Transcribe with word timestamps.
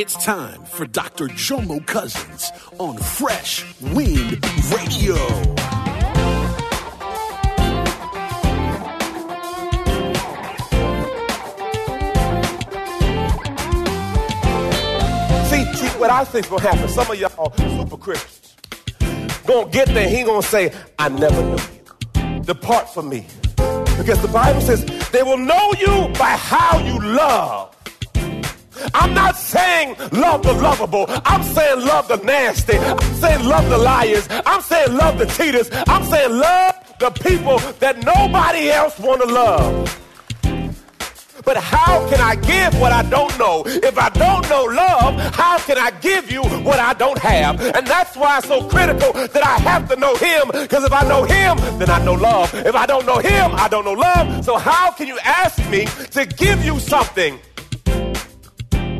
It's 0.00 0.14
time 0.24 0.62
for 0.62 0.86
Dr. 0.86 1.26
Jomo 1.26 1.84
Cousins 1.84 2.52
on 2.78 2.96
Fresh 2.98 3.64
Wind 3.80 4.38
Radio. 4.70 5.16
See, 15.48 15.64
see, 15.74 15.98
what 15.98 16.10
I 16.10 16.24
think's 16.24 16.48
gonna 16.48 16.62
happen, 16.62 16.88
some 16.88 17.10
of 17.10 17.18
y'all 17.18 17.52
super 17.56 17.96
Christians 17.96 18.54
gonna 19.48 19.68
get 19.70 19.88
there, 19.88 20.08
he 20.08 20.22
gonna 20.22 20.42
say, 20.42 20.72
I 21.00 21.08
never 21.08 21.42
knew 21.42 21.58
you. 21.74 22.44
Depart 22.44 22.88
from 22.94 23.08
me. 23.08 23.26
Because 23.98 24.22
the 24.22 24.30
Bible 24.32 24.60
says 24.60 24.84
they 25.10 25.24
will 25.24 25.38
know 25.38 25.72
you 25.76 26.06
by 26.16 26.36
how 26.36 26.78
you 26.78 27.00
love. 27.00 27.74
I'm 28.94 29.14
not 29.14 29.36
saying 29.36 29.96
love 30.12 30.42
the 30.42 30.52
lovable. 30.52 31.06
I'm 31.08 31.42
saying 31.42 31.84
love 31.86 32.08
the 32.08 32.16
nasty. 32.18 32.76
I'm 32.78 33.14
saying 33.14 33.44
love 33.46 33.68
the 33.68 33.78
liars. 33.78 34.26
I'm 34.30 34.62
saying 34.62 34.96
love 34.96 35.18
the 35.18 35.26
cheaters. 35.26 35.68
I'm 35.86 36.04
saying 36.04 36.30
love 36.38 36.74
the 36.98 37.10
people 37.10 37.58
that 37.80 38.04
nobody 38.04 38.70
else 38.70 38.98
want 38.98 39.22
to 39.22 39.28
love. 39.28 40.04
But 41.44 41.56
how 41.56 42.06
can 42.10 42.20
I 42.20 42.34
give 42.34 42.78
what 42.80 42.92
I 42.92 43.02
don't 43.08 43.36
know? 43.38 43.62
If 43.64 43.96
I 43.96 44.08
don't 44.10 44.48
know 44.50 44.64
love, 44.64 45.34
how 45.34 45.58
can 45.58 45.78
I 45.78 45.90
give 45.92 46.30
you 46.30 46.42
what 46.42 46.78
I 46.78 46.92
don't 46.94 47.18
have? 47.18 47.60
And 47.60 47.86
that's 47.86 48.16
why 48.16 48.38
it's 48.38 48.48
so 48.48 48.68
critical 48.68 49.12
that 49.12 49.46
I 49.46 49.58
have 49.60 49.88
to 49.88 49.96
know 49.96 50.14
Him. 50.16 50.48
Because 50.52 50.84
if 50.84 50.92
I 50.92 51.06
know 51.08 51.24
Him, 51.24 51.56
then 51.78 51.88
I 51.88 52.04
know 52.04 52.14
love. 52.14 52.52
If 52.54 52.74
I 52.74 52.86
don't 52.86 53.06
know 53.06 53.18
Him, 53.18 53.52
I 53.54 53.68
don't 53.68 53.84
know 53.84 53.92
love. 53.92 54.44
So 54.44 54.58
how 54.58 54.90
can 54.90 55.06
you 55.06 55.18
ask 55.24 55.58
me 55.70 55.86
to 56.10 56.26
give 56.26 56.64
you 56.64 56.80
something? 56.80 57.38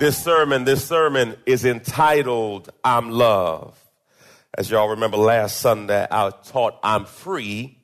This 0.00 0.16
sermon, 0.16 0.64
this 0.64 0.82
sermon 0.82 1.36
is 1.44 1.66
entitled 1.66 2.70
I'm 2.82 3.10
Love. 3.10 3.78
As 4.56 4.70
y'all 4.70 4.88
remember 4.88 5.18
last 5.18 5.58
Sunday, 5.58 6.06
I 6.10 6.30
taught 6.30 6.78
I'm 6.82 7.04
free, 7.04 7.76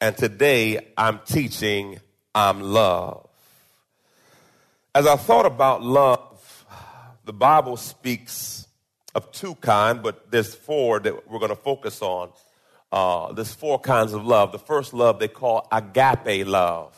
and 0.00 0.16
today 0.16 0.92
I'm 0.96 1.20
teaching 1.26 2.00
I'm 2.34 2.62
love. 2.62 3.28
As 4.94 5.06
I 5.06 5.16
thought 5.16 5.44
about 5.44 5.82
love, 5.82 6.64
the 7.26 7.34
Bible 7.34 7.76
speaks 7.76 8.66
of 9.14 9.30
two 9.30 9.54
kind, 9.56 10.02
but 10.02 10.30
there's 10.30 10.54
four 10.54 10.98
that 11.00 11.30
we're 11.30 11.40
going 11.40 11.50
to 11.50 11.56
focus 11.56 12.00
on. 12.00 12.30
Uh, 12.90 13.34
there's 13.34 13.52
four 13.52 13.78
kinds 13.78 14.14
of 14.14 14.24
love. 14.24 14.52
The 14.52 14.58
first 14.58 14.94
love 14.94 15.18
they 15.18 15.28
call 15.28 15.68
agape 15.70 16.46
love. 16.46 16.96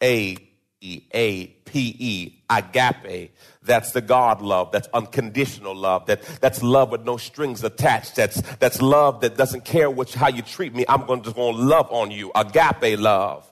A 0.00 0.36
A 0.82 1.46
P 1.46 1.96
E, 1.98 2.42
agape. 2.48 3.32
That's 3.62 3.90
the 3.92 4.00
God 4.00 4.40
love. 4.40 4.70
That's 4.70 4.88
unconditional 4.94 5.74
love. 5.74 6.06
That, 6.06 6.22
that's 6.40 6.62
love 6.62 6.90
with 6.92 7.02
no 7.02 7.16
strings 7.16 7.64
attached. 7.64 8.14
That's, 8.14 8.40
that's 8.56 8.80
love 8.80 9.22
that 9.22 9.36
doesn't 9.36 9.64
care 9.64 9.90
which, 9.90 10.14
how 10.14 10.28
you 10.28 10.42
treat 10.42 10.74
me. 10.74 10.84
I'm 10.88 11.06
going 11.06 11.20
to 11.20 11.24
just 11.24 11.36
going 11.36 11.56
to 11.56 11.62
love 11.62 11.90
on 11.90 12.10
you. 12.10 12.30
Agape 12.34 12.98
love. 12.98 13.50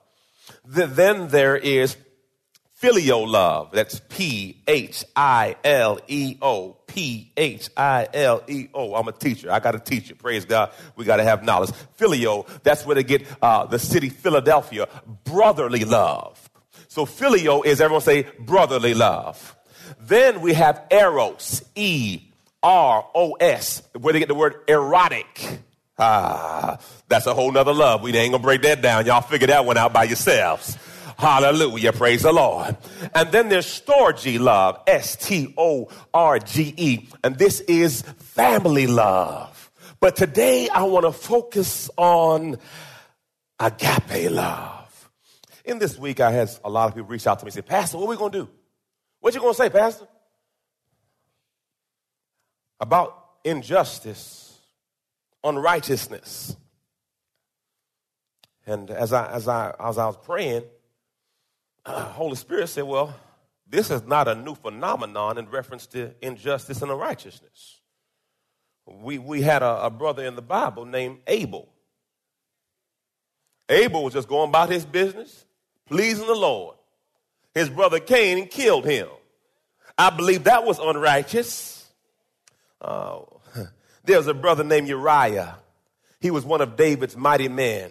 The, 0.65 0.87
then 0.87 1.28
there 1.28 1.56
is 1.56 1.97
phileo 2.81 3.27
love. 3.27 3.71
That's 3.72 4.00
P 4.09 4.62
H 4.69 5.04
I 5.16 5.56
L 5.65 5.98
E 6.06 6.37
O. 6.41 6.77
P 6.87 7.32
H 7.37 7.71
I 7.77 8.06
L 8.15 8.43
E 8.47 8.69
O. 8.72 8.94
I'm 8.94 9.09
a 9.09 9.12
teacher. 9.12 9.50
I 9.50 9.59
got 9.59 9.72
to 9.72 9.81
teach 9.81 10.10
you. 10.10 10.15
Praise 10.15 10.44
God. 10.44 10.71
We 10.94 11.04
got 11.04 11.16
to 11.16 11.25
have 11.25 11.43
knowledge. 11.43 11.71
Phileo, 11.98 12.47
that's 12.62 12.87
where 12.87 12.94
they 12.94 13.03
get 13.03 13.27
uh, 13.43 13.66
the 13.66 13.81
city 13.81 14.10
Philadelphia. 14.10 14.87
Brotherly 15.25 15.84
love. 15.84 16.44
So 16.94 17.06
phileo 17.06 17.66
is 17.66 17.81
everyone 17.81 18.03
say 18.03 18.25
brotherly 18.38 18.94
love. 18.94 19.56
Then 19.99 20.41
we 20.43 20.53
have 20.53 20.81
eros, 20.93 21.65
E 21.75 22.21
R 22.62 23.05
O 23.12 23.32
S, 23.32 23.82
where 23.99 24.12
they 24.12 24.21
get 24.21 24.28
the 24.28 24.37
word 24.37 24.55
erotic. 24.69 25.59
Ah, 25.99 26.78
that's 27.09 27.27
a 27.27 27.34
whole 27.34 27.50
nother 27.50 27.75
love. 27.75 28.03
We 28.03 28.16
ain't 28.16 28.31
gonna 28.31 28.41
break 28.41 28.62
that 28.62 28.81
down. 28.81 29.06
Y'all 29.06 29.22
figure 29.22 29.49
that 29.49 29.66
one 29.66 29.77
out 29.77 29.93
by 29.93 30.04
yourselves. 30.04 30.78
Hallelujah. 31.19 31.93
Praise 31.93 32.22
the 32.22 32.33
Lord. 32.33 32.77
And 33.12 33.33
then 33.33 33.49
there's 33.49 33.66
storge 33.66 34.38
love, 34.38 34.81
S 34.87 35.16
T 35.16 35.53
O 35.59 35.88
R 36.15 36.38
G 36.38 36.75
E. 36.77 37.09
And 37.25 37.37
this 37.37 37.59
is 37.62 38.03
family 38.03 38.87
love. 38.87 39.69
But 39.99 40.15
today 40.15 40.69
I 40.69 40.84
want 40.84 41.06
to 41.06 41.12
focus 41.12 41.91
on 41.97 42.56
agape 43.59 44.31
love. 44.31 44.73
In 45.64 45.78
this 45.78 45.98
week, 45.98 46.20
I 46.20 46.30
had 46.30 46.50
a 46.62 46.70
lot 46.70 46.88
of 46.88 46.94
people 46.94 47.08
reach 47.08 47.26
out 47.26 47.38
to 47.38 47.44
me 47.44 47.48
and 47.48 47.54
say, 47.54 47.62
Pastor, 47.62 47.97
what 47.97 48.04
are 48.04 48.10
we 48.10 48.16
going 48.16 48.32
to 48.32 48.38
do? 48.41 48.48
What 49.20 49.34
you 49.34 49.41
going 49.41 49.54
to 49.54 49.56
say, 49.56 49.70
Pastor? 49.70 50.06
About 52.80 53.25
injustice, 53.44 54.58
unrighteousness. 55.42 56.56
And 58.66 58.91
as 58.91 59.12
I, 59.12 59.32
as 59.32 59.48
I, 59.48 59.74
as 59.80 59.98
I 59.98 60.06
was 60.06 60.16
praying, 60.16 60.64
uh, 61.84 62.04
Holy 62.12 62.36
Spirit 62.36 62.69
said, 62.69 62.84
well, 62.84 63.14
this 63.66 63.91
is 63.91 64.03
not 64.03 64.28
a 64.28 64.34
new 64.34 64.54
phenomenon 64.54 65.38
in 65.38 65.48
reference 65.48 65.86
to 65.88 66.14
injustice 66.20 66.82
and 66.82 66.91
unrighteousness. 66.91 67.80
We, 68.86 69.19
we 69.19 69.41
had 69.41 69.62
a, 69.62 69.86
a 69.86 69.91
brother 69.91 70.24
in 70.24 70.36
the 70.36 70.42
Bible 70.42 70.84
named 70.84 71.19
Abel. 71.26 71.70
Abel 73.69 74.04
was 74.04 74.12
just 74.12 74.28
going 74.28 74.50
about 74.50 74.69
his 74.69 74.84
business, 74.84 75.47
pleasing 75.87 76.27
the 76.27 76.34
Lord. 76.34 76.77
His 77.55 77.71
brother 77.71 78.00
Cain 78.00 78.49
killed 78.49 78.84
him. 78.84 79.09
I 79.97 80.11
believe 80.11 80.45
that 80.45 80.65
was 80.65 80.78
unrighteous. 80.78 81.87
Oh, 82.81 83.41
there 84.05 84.19
was 84.19 84.27
a 84.27 84.34
brother 84.34 84.65
named 84.65 84.89
Uriah. 84.89 85.56
He 86.21 86.31
was 86.31 86.45
one 86.45 86.61
of 86.61 86.77
David's 86.77 87.17
mighty 87.17 87.49
men. 87.49 87.91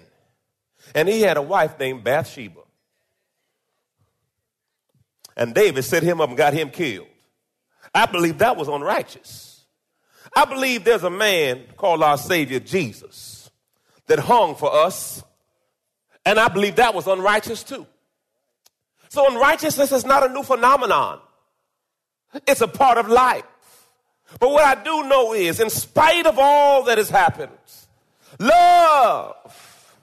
And 0.94 1.08
he 1.08 1.22
had 1.22 1.38
a 1.38 1.42
wife 1.42 1.80
named 1.80 2.04
Bathsheba. 2.04 2.60
And 5.36 5.56
David 5.56 5.84
set 5.84 6.04
him 6.04 6.22
up 6.22 6.30
and 6.30 6.38
got 6.38 6.54
him 6.54 6.70
killed. 6.70 7.08
I 7.96 8.06
believe 8.06 8.40
that 8.40 8.58
was 8.58 8.68
unrighteous. 8.68 9.66
I 10.36 10.46
believe 10.46 10.84
there's 10.84 11.04
a 11.04 11.10
man 11.10 11.64
called 11.78 12.04
our 12.04 12.18
Savior 12.18 12.60
Jesus 12.60 13.50
that 14.08 14.20
hung 14.20 14.56
for 14.56 14.74
us. 14.74 15.24
And 16.26 16.40
I 16.40 16.48
believe 16.48 16.78
that 16.78 16.94
was 16.94 17.08
unrighteous 17.08 17.64
too. 17.64 17.86
So 19.10 19.30
unrighteousness 19.30 19.92
is 19.92 20.06
not 20.06 20.30
a 20.30 20.34
new 20.34 20.44
phenomenon. 20.44 21.20
It's 22.48 22.62
a 22.62 22.68
part 22.68 22.98
of 22.98 23.10
life. 23.10 23.44
But 24.40 24.50
what 24.50 24.64
I 24.64 24.82
do 24.82 25.04
know 25.08 25.34
is, 25.34 25.60
in 25.60 25.70
spite 25.70 26.26
of 26.26 26.40
all 26.40 26.84
that 26.84 26.98
has 26.98 27.10
happened, 27.10 27.52
love, 28.40 29.96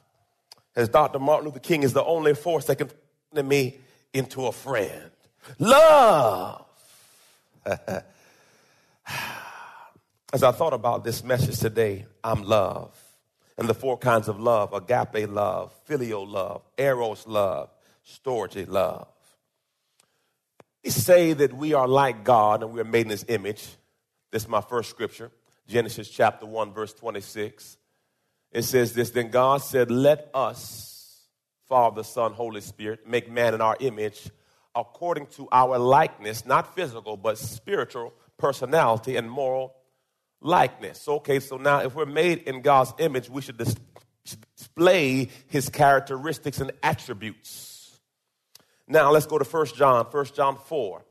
as 0.77 0.89
Dr. 0.89 1.19
Martin 1.19 1.47
Luther 1.47 1.59
King 1.59 1.83
is 1.83 1.93
the 1.93 2.05
only 2.05 2.35
force 2.35 2.67
that 2.67 2.77
can 2.77 2.91
turn 3.35 3.49
me 3.49 3.79
into 4.13 4.47
a 4.47 4.53
friend. 4.53 5.11
Love. 5.59 6.65
As 10.33 10.45
I 10.45 10.53
thought 10.53 10.75
about 10.75 11.03
this 11.03 11.25
message 11.25 11.59
today, 11.59 12.07
I'm 12.23 12.45
love. 12.45 12.97
And 13.61 13.69
the 13.69 13.75
four 13.75 13.99
kinds 13.99 14.27
of 14.27 14.41
love 14.41 14.73
agape 14.73 15.29
love, 15.29 15.79
phileo 15.87 16.27
love, 16.27 16.63
eros 16.79 17.27
love, 17.27 17.69
storge 18.05 18.67
love. 18.67 19.07
We 20.83 20.89
say 20.89 21.35
that 21.35 21.53
we 21.53 21.75
are 21.75 21.87
like 21.87 22.25
God 22.25 22.63
and 22.63 22.73
we 22.73 22.81
are 22.81 22.85
made 22.85 23.05
in 23.05 23.11
his 23.11 23.27
image. 23.29 23.69
This 24.31 24.45
is 24.45 24.49
my 24.49 24.63
first 24.63 24.89
scripture, 24.89 25.31
Genesis 25.69 26.09
chapter 26.09 26.47
1, 26.47 26.73
verse 26.73 26.95
26. 26.95 27.77
It 28.51 28.63
says 28.63 28.95
this 28.95 29.11
Then 29.11 29.29
God 29.29 29.59
said, 29.59 29.91
Let 29.91 30.31
us, 30.33 31.27
Father, 31.69 32.03
Son, 32.03 32.33
Holy 32.33 32.63
Spirit, 32.63 33.07
make 33.07 33.31
man 33.31 33.53
in 33.53 33.61
our 33.61 33.77
image 33.79 34.31
according 34.75 35.27
to 35.27 35.47
our 35.53 35.79
likeness, 35.79 36.47
not 36.47 36.75
physical, 36.75 37.19
but 37.19 37.37
spiritual 37.37 38.15
personality 38.39 39.17
and 39.17 39.31
moral 39.31 39.75
likeness. 40.41 41.07
Okay, 41.09 41.41
so 41.41 41.57
now 41.57 41.81
if 41.81 41.95
we're 41.95 42.07
made 42.07 42.39
in 42.43 42.63
God's 42.63 42.93
image, 42.99 43.29
we 43.29 43.43
should 43.43 43.59
dis- 43.59 43.77
display 44.57 45.29
his 45.49 45.69
characteristics 45.69 46.61
and 46.61 46.73
attributes. 46.83 48.01
Now 48.87 49.11
let's 49.11 49.27
go 49.27 49.39
to 49.39 49.45
1 49.45 49.67
John, 49.77 50.07
1 50.07 50.25
John 50.35 50.57
4. 50.57 51.05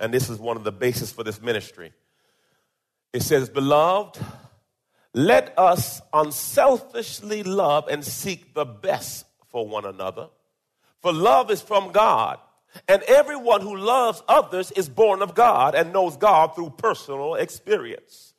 And 0.00 0.14
this 0.14 0.30
is 0.30 0.38
one 0.38 0.56
of 0.56 0.64
the 0.64 0.72
bases 0.72 1.12
for 1.12 1.24
this 1.24 1.40
ministry. 1.40 1.92
It 3.12 3.22
says, 3.22 3.48
Beloved, 3.48 4.18
let 5.12 5.58
us 5.58 6.00
unselfishly 6.12 7.42
love 7.42 7.88
and 7.88 8.04
seek 8.04 8.54
the 8.54 8.64
best 8.64 9.26
for 9.48 9.66
one 9.66 9.84
another. 9.84 10.28
For 11.00 11.12
love 11.12 11.50
is 11.50 11.60
from 11.60 11.92
God, 11.92 12.38
and 12.86 13.02
everyone 13.04 13.60
who 13.60 13.76
loves 13.76 14.22
others 14.28 14.70
is 14.72 14.88
born 14.88 15.22
of 15.22 15.34
God 15.34 15.74
and 15.74 15.92
knows 15.92 16.16
God 16.16 16.54
through 16.54 16.70
personal 16.70 17.34
experience. 17.34 18.34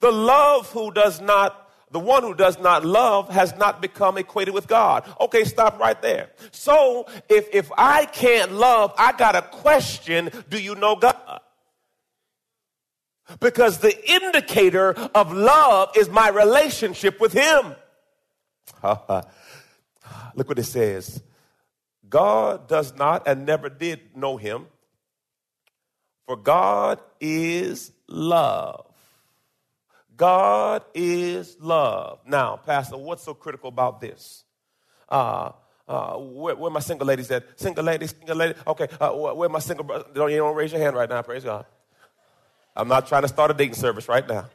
The 0.00 0.10
love 0.10 0.70
who 0.72 0.90
does 0.92 1.20
not 1.20 1.68
the 1.90 1.98
one 1.98 2.22
who 2.22 2.34
does 2.34 2.58
not 2.58 2.84
love 2.84 3.30
has 3.30 3.56
not 3.56 3.80
become 3.80 4.18
equated 4.18 4.52
with 4.52 4.68
God. 4.68 5.08
Okay, 5.20 5.44
stop 5.44 5.78
right 5.78 6.00
there. 6.02 6.30
So 6.50 7.06
if, 7.30 7.48
if 7.52 7.70
I 7.78 8.04
can't 8.04 8.52
love, 8.52 8.92
I 8.98 9.12
got 9.12 9.34
a 9.34 9.42
question, 9.42 10.30
do 10.50 10.60
you 10.60 10.74
know 10.74 10.96
God? 10.96 11.40
Because 13.40 13.78
the 13.78 14.10
indicator 14.10 14.90
of 15.14 15.32
love 15.32 15.90
is 15.96 16.08
my 16.08 16.28
relationship 16.28 17.20
with 17.20 17.32
Him. 17.32 17.74
Look 18.82 20.48
what 20.48 20.58
it 20.58 20.64
says. 20.64 21.22
God 22.08 22.68
does 22.68 22.94
not 22.96 23.26
and 23.26 23.44
never 23.44 23.68
did 23.68 24.16
know 24.16 24.36
Him, 24.36 24.66
for 26.26 26.36
God 26.36 27.00
is 27.20 27.92
love. 28.08 28.86
God 30.16 30.84
is 30.94 31.56
love. 31.60 32.20
Now, 32.26 32.56
Pastor, 32.56 32.96
what's 32.96 33.22
so 33.22 33.34
critical 33.34 33.68
about 33.68 34.00
this? 34.00 34.44
Uh, 35.08 35.52
uh, 35.86 36.16
where, 36.16 36.56
where 36.56 36.70
my 36.70 36.80
single 36.80 37.06
ladies 37.06 37.30
at? 37.30 37.58
Single 37.58 37.84
ladies, 37.84 38.14
single 38.18 38.36
lady. 38.36 38.54
Okay, 38.66 38.88
uh, 39.00 39.10
where, 39.12 39.34
where 39.34 39.48
my 39.48 39.60
single 39.60 39.84
brother? 39.84 40.04
Don't 40.12 40.30
you 40.30 40.38
don't 40.38 40.56
raise 40.56 40.72
your 40.72 40.80
hand 40.80 40.96
right 40.96 41.08
now? 41.08 41.22
Praise 41.22 41.44
God. 41.44 41.64
I'm 42.76 42.88
not 42.88 43.06
trying 43.06 43.22
to 43.22 43.28
start 43.28 43.50
a 43.50 43.54
dating 43.54 43.74
service 43.74 44.08
right 44.08 44.26
now. 44.28 44.46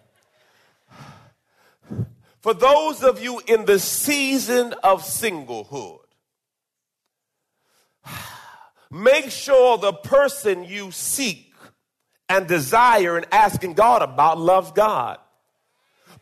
For 2.42 2.54
those 2.54 3.04
of 3.04 3.24
you 3.24 3.42
in 3.48 3.66
the 3.66 3.80
season 3.80 4.74
of 4.84 5.02
singlehood, 5.02 6.03
make 8.92 9.32
sure 9.32 9.78
the 9.78 9.94
person 9.94 10.64
you 10.64 10.92
seek 10.92 11.54
and 12.30 12.48
desire 12.48 13.18
and 13.18 13.26
asking 13.32 13.74
God 13.74 14.02
about 14.02 14.40
loves 14.40 14.72
God. 14.72 15.20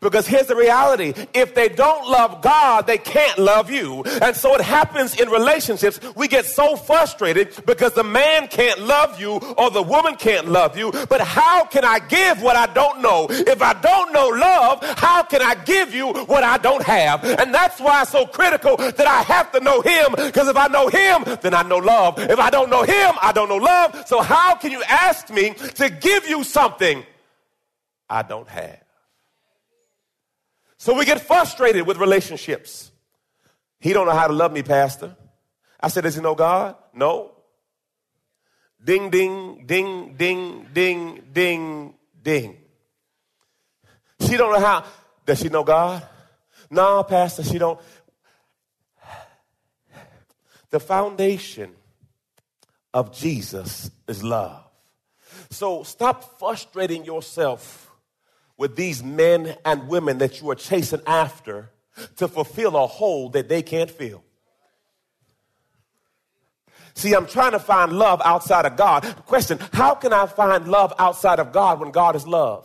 Because 0.02 0.26
here's 0.26 0.48
the 0.48 0.56
reality. 0.56 1.14
If 1.32 1.54
they 1.54 1.68
don't 1.68 2.08
love 2.08 2.42
God, 2.42 2.86
they 2.88 2.98
can't 2.98 3.38
love 3.38 3.70
you. 3.70 4.02
And 4.02 4.34
so 4.34 4.54
it 4.54 4.60
happens 4.60 5.18
in 5.18 5.30
relationships. 5.30 6.00
We 6.16 6.26
get 6.26 6.44
so 6.44 6.74
frustrated 6.74 7.64
because 7.64 7.92
the 7.92 8.02
man 8.02 8.48
can't 8.48 8.80
love 8.80 9.20
you 9.20 9.34
or 9.56 9.70
the 9.70 9.82
woman 9.82 10.16
can't 10.16 10.48
love 10.48 10.76
you. 10.76 10.90
But 11.08 11.20
how 11.20 11.64
can 11.66 11.84
I 11.84 12.00
give 12.00 12.42
what 12.42 12.56
I 12.56 12.66
don't 12.74 13.00
know? 13.00 13.28
If 13.30 13.62
I 13.62 13.74
don't 13.74 14.12
know 14.12 14.26
love, 14.28 14.82
how 14.98 15.22
can 15.22 15.40
I 15.40 15.54
give 15.54 15.94
you 15.94 16.08
what 16.08 16.42
I 16.42 16.58
don't 16.58 16.82
have? 16.82 17.24
And 17.24 17.54
that's 17.54 17.80
why 17.80 18.02
it's 18.02 18.10
so 18.10 18.26
critical 18.26 18.76
that 18.76 19.06
I 19.06 19.22
have 19.22 19.52
to 19.52 19.60
know 19.60 19.80
him. 19.82 20.14
Because 20.16 20.48
if 20.48 20.56
I 20.56 20.66
know 20.66 20.88
him, 20.88 21.24
then 21.42 21.54
I 21.54 21.62
know 21.62 21.78
love. 21.78 22.18
If 22.18 22.40
I 22.40 22.50
don't 22.50 22.70
know 22.70 22.82
him, 22.82 23.14
I 23.22 23.30
don't 23.32 23.48
know 23.48 23.56
love. 23.56 24.04
So 24.08 24.20
how 24.20 24.56
can 24.56 24.72
you 24.72 24.82
ask 24.82 25.30
me 25.30 25.54
to 25.76 25.88
give 25.88 26.28
you 26.28 26.42
something 26.42 27.04
I 28.10 28.22
don't 28.22 28.48
have? 28.48 28.81
So 30.82 30.94
we 30.94 31.04
get 31.04 31.20
frustrated 31.20 31.86
with 31.86 31.96
relationships. 31.98 32.90
He 33.78 33.92
don't 33.92 34.04
know 34.04 34.16
how 34.16 34.26
to 34.26 34.32
love 34.32 34.52
me, 34.52 34.64
pastor. 34.64 35.14
I 35.78 35.86
said, 35.86 36.02
does 36.02 36.16
he 36.16 36.20
know 36.20 36.34
God? 36.34 36.74
No. 36.92 37.30
Ding, 38.82 39.08
ding, 39.08 39.62
ding, 39.64 40.16
ding, 40.16 40.70
ding, 40.72 41.22
ding, 41.32 41.94
ding. 42.20 42.56
She 44.22 44.36
don't 44.36 44.52
know 44.52 44.58
how. 44.58 44.84
Does 45.24 45.38
she 45.38 45.50
know 45.50 45.62
God? 45.62 46.04
No, 46.68 47.04
pastor, 47.04 47.44
she 47.44 47.58
don't. 47.58 47.78
The 50.70 50.80
foundation 50.80 51.70
of 52.92 53.12
Jesus 53.12 53.88
is 54.08 54.24
love. 54.24 54.64
So 55.48 55.84
stop 55.84 56.40
frustrating 56.40 57.04
yourself 57.04 57.91
with 58.62 58.76
these 58.76 59.02
men 59.02 59.56
and 59.64 59.88
women 59.88 60.18
that 60.18 60.40
you 60.40 60.48
are 60.48 60.54
chasing 60.54 61.00
after 61.04 61.68
to 62.14 62.28
fulfill 62.28 62.76
a 62.76 62.86
hole 62.86 63.28
that 63.30 63.48
they 63.48 63.60
can't 63.60 63.90
fill. 63.90 64.22
See, 66.94 67.12
I'm 67.12 67.26
trying 67.26 67.52
to 67.52 67.58
find 67.58 67.92
love 67.92 68.22
outside 68.24 68.64
of 68.64 68.76
God. 68.76 69.02
Question 69.26 69.58
How 69.72 69.96
can 69.96 70.12
I 70.12 70.26
find 70.26 70.68
love 70.68 70.94
outside 70.96 71.40
of 71.40 71.50
God 71.50 71.80
when 71.80 71.90
God 71.90 72.14
is 72.14 72.24
love? 72.24 72.64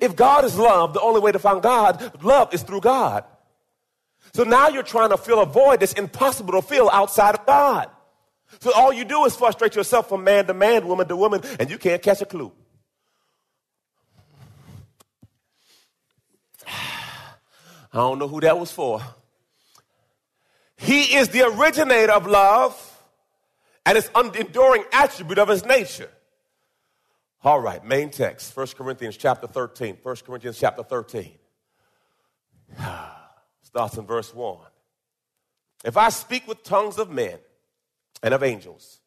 If 0.00 0.14
God 0.14 0.44
is 0.44 0.56
love, 0.56 0.94
the 0.94 1.00
only 1.00 1.20
way 1.20 1.32
to 1.32 1.40
find 1.40 1.60
God, 1.60 2.22
love 2.22 2.54
is 2.54 2.62
through 2.62 2.82
God. 2.82 3.24
So 4.32 4.44
now 4.44 4.68
you're 4.68 4.84
trying 4.84 5.10
to 5.10 5.16
fill 5.16 5.42
a 5.42 5.46
void 5.46 5.80
that's 5.80 5.94
impossible 5.94 6.52
to 6.52 6.62
fill 6.62 6.88
outside 6.88 7.34
of 7.34 7.44
God. 7.46 7.90
So 8.60 8.70
all 8.76 8.92
you 8.92 9.04
do 9.04 9.24
is 9.24 9.34
frustrate 9.34 9.74
yourself 9.74 10.08
from 10.08 10.22
man 10.22 10.46
to 10.46 10.54
man, 10.54 10.86
woman 10.86 11.08
to 11.08 11.16
woman, 11.16 11.40
and 11.58 11.68
you 11.68 11.78
can't 11.78 12.00
catch 12.00 12.22
a 12.22 12.26
clue. 12.26 12.52
I 17.92 17.98
don't 17.98 18.18
know 18.18 18.28
who 18.28 18.40
that 18.40 18.58
was 18.58 18.72
for. 18.72 19.00
He 20.76 21.16
is 21.16 21.28
the 21.28 21.46
originator 21.46 22.12
of 22.12 22.26
love 22.26 22.88
and 23.84 23.98
its 23.98 24.10
enduring 24.14 24.84
attribute 24.92 25.38
of 25.38 25.48
his 25.48 25.64
nature. 25.64 26.10
All 27.44 27.60
right, 27.60 27.84
main 27.84 28.10
text, 28.10 28.56
1 28.56 28.68
Corinthians 28.78 29.16
chapter 29.16 29.46
13. 29.46 29.98
1 30.02 30.16
Corinthians 30.24 30.58
chapter 30.58 30.82
13. 30.82 31.32
Starts 33.62 33.96
in 33.96 34.06
verse 34.06 34.32
1. 34.34 34.58
If 35.84 35.96
I 35.96 36.08
speak 36.10 36.46
with 36.46 36.62
tongues 36.62 36.98
of 36.98 37.10
men 37.10 37.38
and 38.22 38.32
of 38.32 38.42
angels, 38.42 39.00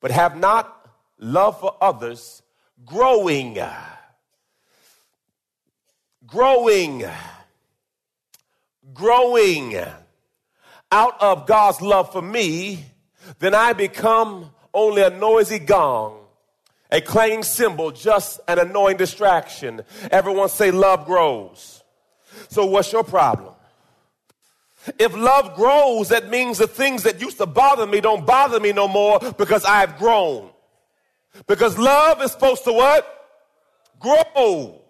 but 0.00 0.10
have 0.10 0.36
not 0.36 0.88
love 1.18 1.58
for 1.60 1.76
others, 1.80 2.42
growing, 2.84 3.58
growing, 6.26 7.04
growing 8.94 9.76
out 10.90 11.22
of 11.22 11.46
God's 11.46 11.80
love 11.80 12.12
for 12.12 12.22
me, 12.22 12.84
then 13.38 13.54
I 13.54 13.72
become 13.72 14.50
only 14.74 15.02
a 15.02 15.10
noisy 15.10 15.58
gong, 15.58 16.20
a 16.90 17.00
clanging 17.00 17.42
cymbal, 17.42 17.90
just 17.90 18.40
an 18.48 18.58
annoying 18.58 18.96
distraction. 18.96 19.82
Everyone 20.10 20.48
say 20.48 20.70
love 20.70 21.06
grows. 21.06 21.82
So 22.48 22.66
what's 22.66 22.92
your 22.92 23.04
problem? 23.04 23.54
If 24.98 25.14
love 25.16 25.54
grows, 25.54 26.08
that 26.08 26.28
means 26.28 26.58
the 26.58 26.66
things 26.66 27.04
that 27.04 27.20
used 27.20 27.38
to 27.38 27.46
bother 27.46 27.86
me 27.86 28.00
don't 28.00 28.26
bother 28.26 28.58
me 28.58 28.72
no 28.72 28.88
more 28.88 29.20
because 29.38 29.64
I've 29.64 29.96
grown. 29.98 30.50
Because 31.46 31.78
love 31.78 32.20
is 32.20 32.32
supposed 32.32 32.64
to 32.64 32.72
what? 32.72 33.06
Grow. 34.00 34.81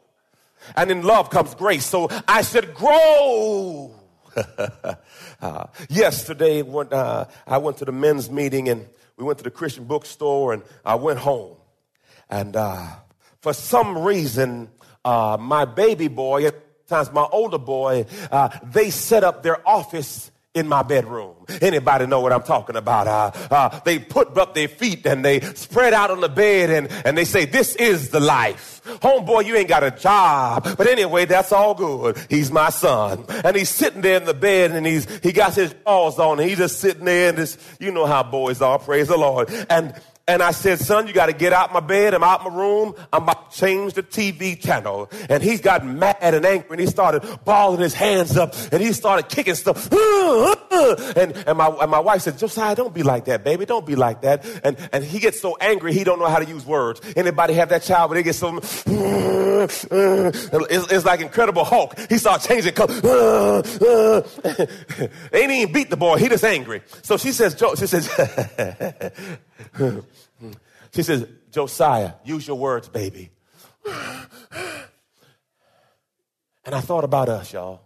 And 0.77 0.91
in 0.91 1.03
love 1.03 1.31
comes 1.31 1.55
grace. 1.55 1.87
So 1.87 2.09
I 2.27 2.43
should 2.43 2.75
grow. 2.75 3.95
uh, 5.41 5.67
yesterday, 5.89 6.63
when, 6.63 6.93
uh, 6.93 7.27
I 7.47 7.59
went 7.59 7.79
to 7.79 7.85
the 7.85 7.93
men's 7.93 8.31
meeting 8.31 8.69
and 8.69 8.87
we 9.17 9.25
went 9.25 9.39
to 9.39 9.45
the 9.45 9.51
Christian 9.51 9.85
bookstore 9.85 10.53
and 10.53 10.63
I 10.85 10.97
went 10.97 11.19
home. 11.19 11.57
And 12.29 12.57
uh, 12.57 12.87
for 13.41 13.53
some 13.53 13.99
reason, 13.99 14.71
uh, 15.05 15.37
my 15.39 15.65
baby 15.65 16.09
boy, 16.09 16.47
at 16.47 16.89
times 16.89 17.13
my 17.13 17.27
older 17.31 17.59
boy, 17.59 18.07
uh, 18.31 18.49
they 18.65 18.91
set 18.91 19.23
up 19.23 19.43
their 19.43 19.67
office 19.69 20.32
in 20.55 20.69
my 20.69 20.83
bedroom. 20.83 21.35
Anybody 21.63 22.07
know 22.07 22.21
what 22.21 22.33
I'm 22.33 22.43
talking 22.43 22.77
about? 22.77 23.07
Uh, 23.07 23.31
uh, 23.51 23.81
they 23.85 23.99
put 23.99 24.37
up 24.37 24.55
their 24.55 24.69
feet 24.69 25.07
and 25.07 25.25
they 25.25 25.41
spread 25.41 25.95
out 25.95 26.11
on 26.11 26.21
the 26.21 26.29
bed 26.29 26.69
and, 26.69 27.07
and 27.07 27.17
they 27.17 27.25
say, 27.25 27.47
this 27.47 27.75
is 27.77 28.11
the 28.11 28.21
life. 28.21 28.83
Homeboy, 28.85 29.47
you 29.47 29.57
ain't 29.57 29.69
got 29.69 29.83
a 29.83 29.91
job. 29.91 30.77
But 30.77 30.87
anyway, 30.89 31.25
that's 31.25 31.53
all 31.53 31.75
good. 31.75 32.19
He's 32.29 32.51
my 32.51 32.69
son. 32.69 33.25
And 33.45 33.57
he's 33.57 33.71
sitting 33.71 34.03
there 34.03 34.19
in 34.19 34.27
the 34.27 34.35
bed 34.35 34.73
and 34.73 34.85
he's, 34.87 35.07
he 35.21 35.33
got 35.33 35.55
his 35.55 35.73
paws 35.73 36.19
on 36.19 36.39
and 36.39 36.49
he's 36.49 36.59
just 36.59 36.81
sitting 36.81 37.07
there 37.07 37.31
and 37.31 37.39
just, 37.39 37.59
you 37.81 37.91
know 37.91 38.05
how 38.05 38.23
boys 38.23 38.61
are, 38.61 38.79
praise 38.79 39.09
the 39.09 39.17
Lord. 39.17 39.51
And, 39.71 39.95
and 40.29 40.41
I 40.41 40.53
said, 40.53 40.79
son, 40.79 41.09
you 41.09 41.13
got 41.13 41.27
to 41.27 41.33
get 41.33 41.53
out 41.53 41.69
of 41.69 41.75
my 41.75 41.81
bed. 41.81 42.15
I'm 42.15 42.23
out 42.23 42.45
my 42.45 42.55
room. 42.55 42.95
I'm 43.13 43.25
about 43.25 43.51
to 43.51 43.59
change 43.59 43.95
the 43.95 44.05
TV 44.05 44.61
channel. 44.61 45.11
And 45.29 45.43
he's 45.43 45.61
got 45.61 45.85
mad 45.85 46.17
and 46.21 46.47
angry 46.47 46.69
and 46.71 46.81
he 46.81 46.87
started 46.87 47.25
balling 47.45 47.81
his 47.81 47.93
hands 47.93 48.37
up 48.37 48.55
and 48.71 48.81
he 48.81 48.93
started 48.93 49.29
kicking 49.29 49.55
stuff. 49.55 49.89
And, 50.73 51.33
and, 51.47 51.59
my, 51.59 51.69
and 51.69 51.91
my 51.91 52.01
wife 52.01 52.23
said, 52.23 52.39
Josiah, 52.39 52.75
don't 52.75 52.95
be 52.95 53.03
like 53.03 53.27
that, 53.27 53.45
baby. 53.45 53.67
Don't 53.67 53.85
be 53.85 53.95
like 53.95 54.23
that. 54.23 54.45
And, 54.65 54.77
and 54.93 55.05
he 55.05 55.19
gets 55.21 55.41
so 55.41 55.57
angry, 55.61 55.93
he 55.93 56.03
don't 56.03 56.19
know 56.19 56.27
how 56.27 56.39
to 56.39 56.45
use 56.47 56.65
words. 56.65 57.01
Anybody 57.15 57.55
have 57.55 57.69
that 57.69 57.83
child, 57.83 58.11
but 58.11 58.15
they 58.15 58.23
get 58.23 58.35
so, 58.35 58.57
it's, 58.57 59.85
it's 60.93 61.05
like 61.05 61.21
Incredible 61.21 61.65
Hulk. 61.65 61.99
He 62.09 62.19
started 62.19 62.49
changing 62.49 62.73
color. 62.75 62.93
Ain't 65.33 65.53
even 65.53 65.73
beat 65.73 65.91
the 65.91 65.97
boy. 65.97 66.17
He 66.17 66.29
just 66.29 66.45
angry. 66.45 66.83
So 67.03 67.17
she 67.17 67.33
says, 67.33 67.57
she 67.79 67.87
says, 67.87 68.09
she 70.95 71.03
says, 71.03 71.27
Josiah, 71.51 72.15
use 72.25 72.47
your 72.47 72.59
words, 72.59 72.89
baby. 72.89 73.31
And 76.65 76.75
I 76.75 76.81
thought 76.81 77.05
about 77.05 77.29
us, 77.29 77.53
y'all. 77.53 77.81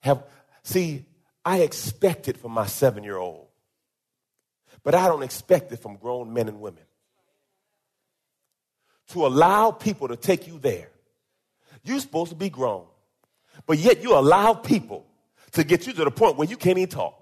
Have 0.00 0.22
see, 0.62 1.04
I 1.44 1.58
expect 1.58 2.28
it 2.28 2.36
from 2.36 2.52
my 2.52 2.66
seven 2.66 3.04
year 3.04 3.16
old, 3.16 3.48
but 4.82 4.94
I 4.94 5.06
don't 5.08 5.22
expect 5.22 5.72
it 5.72 5.78
from 5.78 5.96
grown 5.96 6.32
men 6.32 6.48
and 6.48 6.60
women. 6.60 6.84
To 9.08 9.26
allow 9.26 9.72
people 9.72 10.08
to 10.08 10.16
take 10.16 10.46
you 10.46 10.58
there, 10.58 10.90
you're 11.82 11.98
supposed 11.98 12.30
to 12.30 12.36
be 12.36 12.48
grown, 12.48 12.84
but 13.66 13.78
yet 13.78 14.02
you 14.02 14.16
allow 14.16 14.54
people 14.54 15.06
to 15.52 15.64
get 15.64 15.86
you 15.86 15.92
to 15.92 16.04
the 16.04 16.10
point 16.10 16.36
where 16.36 16.48
you 16.48 16.56
can't 16.56 16.78
even 16.78 16.88
talk. 16.88 17.19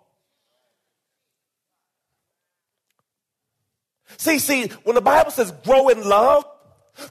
See, 4.17 4.39
see, 4.39 4.69
when 4.85 4.95
the 4.95 5.01
Bible 5.01 5.31
says 5.31 5.53
grow 5.65 5.89
in 5.89 6.09
love, 6.09 6.45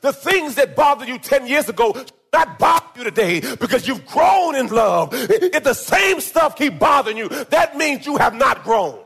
the 0.02 0.12
things 0.12 0.56
that 0.56 0.76
bothered 0.76 1.08
you 1.08 1.18
10 1.18 1.48
years 1.48 1.70
ago 1.70 1.96
not 2.34 2.60
bother 2.60 2.86
you 2.98 3.04
today 3.04 3.40
because 3.56 3.88
you've 3.88 4.06
grown 4.06 4.56
in 4.56 4.68
love. 4.68 5.10
If 5.14 5.64
the 5.64 5.74
same 5.74 6.20
stuff 6.22 6.56
keep 6.56 6.78
bothering 6.78 7.18
you, 7.18 7.30
that 7.30 7.78
means 7.78 8.06
you 8.06 8.18
have 8.18 8.36
not 8.36 8.64
grown. 8.64 9.00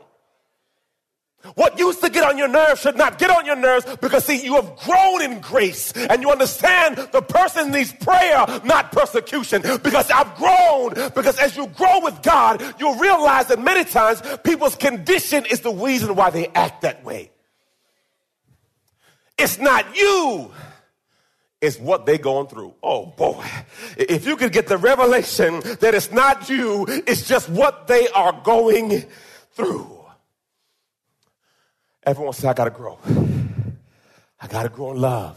What 1.56 1.76
used 1.76 2.00
to 2.02 2.08
get 2.08 2.22
on 2.22 2.38
your 2.38 2.46
nerves 2.46 2.80
should 2.80 2.96
not 2.96 3.18
get 3.18 3.28
on 3.28 3.44
your 3.44 3.56
nerves 3.56 3.84
because 4.00 4.24
see, 4.24 4.44
you 4.44 4.54
have 4.54 4.76
grown 4.76 5.22
in 5.22 5.40
grace 5.40 5.92
and 5.92 6.22
you 6.22 6.30
understand 6.30 6.96
the 7.10 7.20
person 7.20 7.72
needs 7.72 7.92
prayer, 7.92 8.46
not 8.64 8.92
persecution. 8.92 9.60
Because 9.82 10.08
I've 10.10 10.36
grown, 10.36 11.10
because 11.10 11.38
as 11.38 11.56
you 11.56 11.66
grow 11.68 12.00
with 12.00 12.22
God, 12.22 12.62
you'll 12.78 12.94
realize 12.94 13.48
that 13.48 13.60
many 13.60 13.84
times 13.84 14.22
people's 14.44 14.76
condition 14.76 15.44
is 15.46 15.60
the 15.62 15.72
reason 15.72 16.14
why 16.14 16.30
they 16.30 16.46
act 16.48 16.82
that 16.82 17.04
way. 17.04 17.31
It's 19.42 19.58
not 19.58 19.96
you. 19.96 20.52
It's 21.60 21.76
what 21.76 22.06
they're 22.06 22.16
going 22.16 22.46
through. 22.46 22.74
Oh 22.80 23.06
boy. 23.06 23.44
If 23.98 24.24
you 24.24 24.36
could 24.36 24.52
get 24.52 24.68
the 24.68 24.76
revelation 24.76 25.58
that 25.80 25.94
it's 25.96 26.12
not 26.12 26.48
you, 26.48 26.86
it's 26.88 27.26
just 27.26 27.48
what 27.48 27.88
they 27.88 28.06
are 28.08 28.40
going 28.44 29.04
through. 29.50 29.98
Everyone 32.04 32.32
say, 32.34 32.48
I 32.48 32.52
gotta 32.52 32.70
grow. 32.70 33.00
I 34.40 34.46
gotta 34.46 34.68
grow 34.68 34.92
in 34.92 35.00
love. 35.00 35.36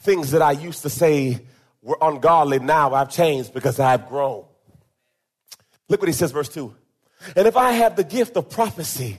Things 0.00 0.32
that 0.32 0.42
I 0.42 0.52
used 0.52 0.82
to 0.82 0.90
say 0.90 1.40
were 1.80 1.96
ungodly, 2.02 2.58
now 2.58 2.92
I've 2.92 3.10
changed 3.10 3.54
because 3.54 3.80
I've 3.80 4.10
grown. 4.10 4.44
Look 5.88 6.02
what 6.02 6.08
he 6.08 6.12
says, 6.12 6.32
verse 6.32 6.50
2. 6.50 6.74
And 7.34 7.48
if 7.48 7.56
I 7.56 7.72
have 7.72 7.96
the 7.96 8.04
gift 8.04 8.36
of 8.36 8.50
prophecy 8.50 9.16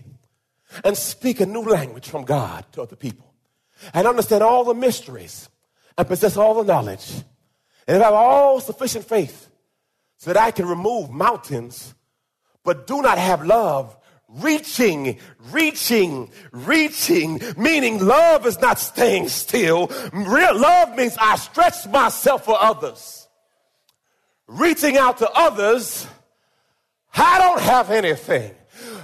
and 0.84 0.96
speak 0.96 1.40
a 1.40 1.48
new 1.48 1.64
language 1.64 2.10
from 2.10 2.26
God 2.26 2.64
to 2.74 2.84
other 2.84 2.96
people 2.96 3.29
and 3.94 4.08
understand 4.08 4.44
all 4.44 4.64
the 4.64 4.74
mysteries 4.74 5.50
and 5.98 6.08
possess 6.08 6.38
all 6.38 6.56
the 6.56 6.64
knowledge 6.64 7.24
and 7.88 8.02
have 8.02 8.14
all 8.14 8.60
sufficient 8.60 9.06
faith 9.06 9.50
so 10.18 10.34
that 10.34 10.42
I 10.42 10.52
can 10.52 10.68
remove 10.68 11.10
mountains, 11.10 11.96
but 12.64 12.88
do 12.88 13.02
not 13.02 13.18
have 13.18 13.46
love, 13.46 13.98
reaching, 14.28 15.18
reaching, 15.52 16.30
reaching, 16.52 17.42
meaning 17.58 18.06
love 18.06 18.46
is 18.46 18.60
not 18.60 18.80
staying 18.80 19.28
still. 19.30 19.88
Real 20.14 20.60
love 20.60 20.96
means 20.96 21.16
I 21.20 21.36
stretch 21.38 21.88
myself 21.88 22.46
for 22.46 22.62
others. 22.62 23.28
Reaching 24.48 24.98
out 24.98 25.18
to 25.20 25.30
others, 25.32 26.08
I 27.14 27.38
don't 27.40 27.62
have 27.62 27.92
anything. 27.92 28.54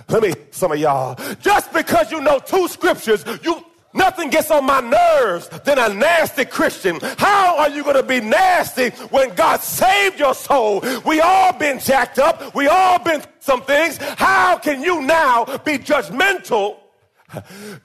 Let 0.09 0.21
me, 0.21 0.33
some 0.51 0.71
of 0.71 0.79
y'all, 0.79 1.15
just 1.39 1.73
because 1.73 2.11
you 2.11 2.21
know 2.21 2.39
two 2.39 2.67
scriptures, 2.67 3.23
you 3.43 3.63
Nothing 3.95 4.29
gets 4.29 4.51
on 4.51 4.65
my 4.65 4.81
nerves 4.81 5.47
than 5.63 5.79
a 5.79 5.93
nasty 5.93 6.43
Christian. 6.43 6.99
How 7.17 7.57
are 7.57 7.69
you 7.69 7.81
going 7.81 7.95
to 7.95 8.03
be 8.03 8.19
nasty 8.19 8.89
when 9.07 9.33
God 9.35 9.61
saved 9.61 10.19
your 10.19 10.33
soul? 10.33 10.83
We 11.05 11.21
all 11.21 11.53
been 11.53 11.79
jacked 11.79 12.19
up. 12.19 12.53
We 12.53 12.67
all 12.67 12.99
been 12.99 13.23
some 13.39 13.61
things. 13.61 13.97
How 13.97 14.57
can 14.57 14.83
you 14.83 15.01
now 15.01 15.45
be 15.45 15.77
judgmental 15.77 16.77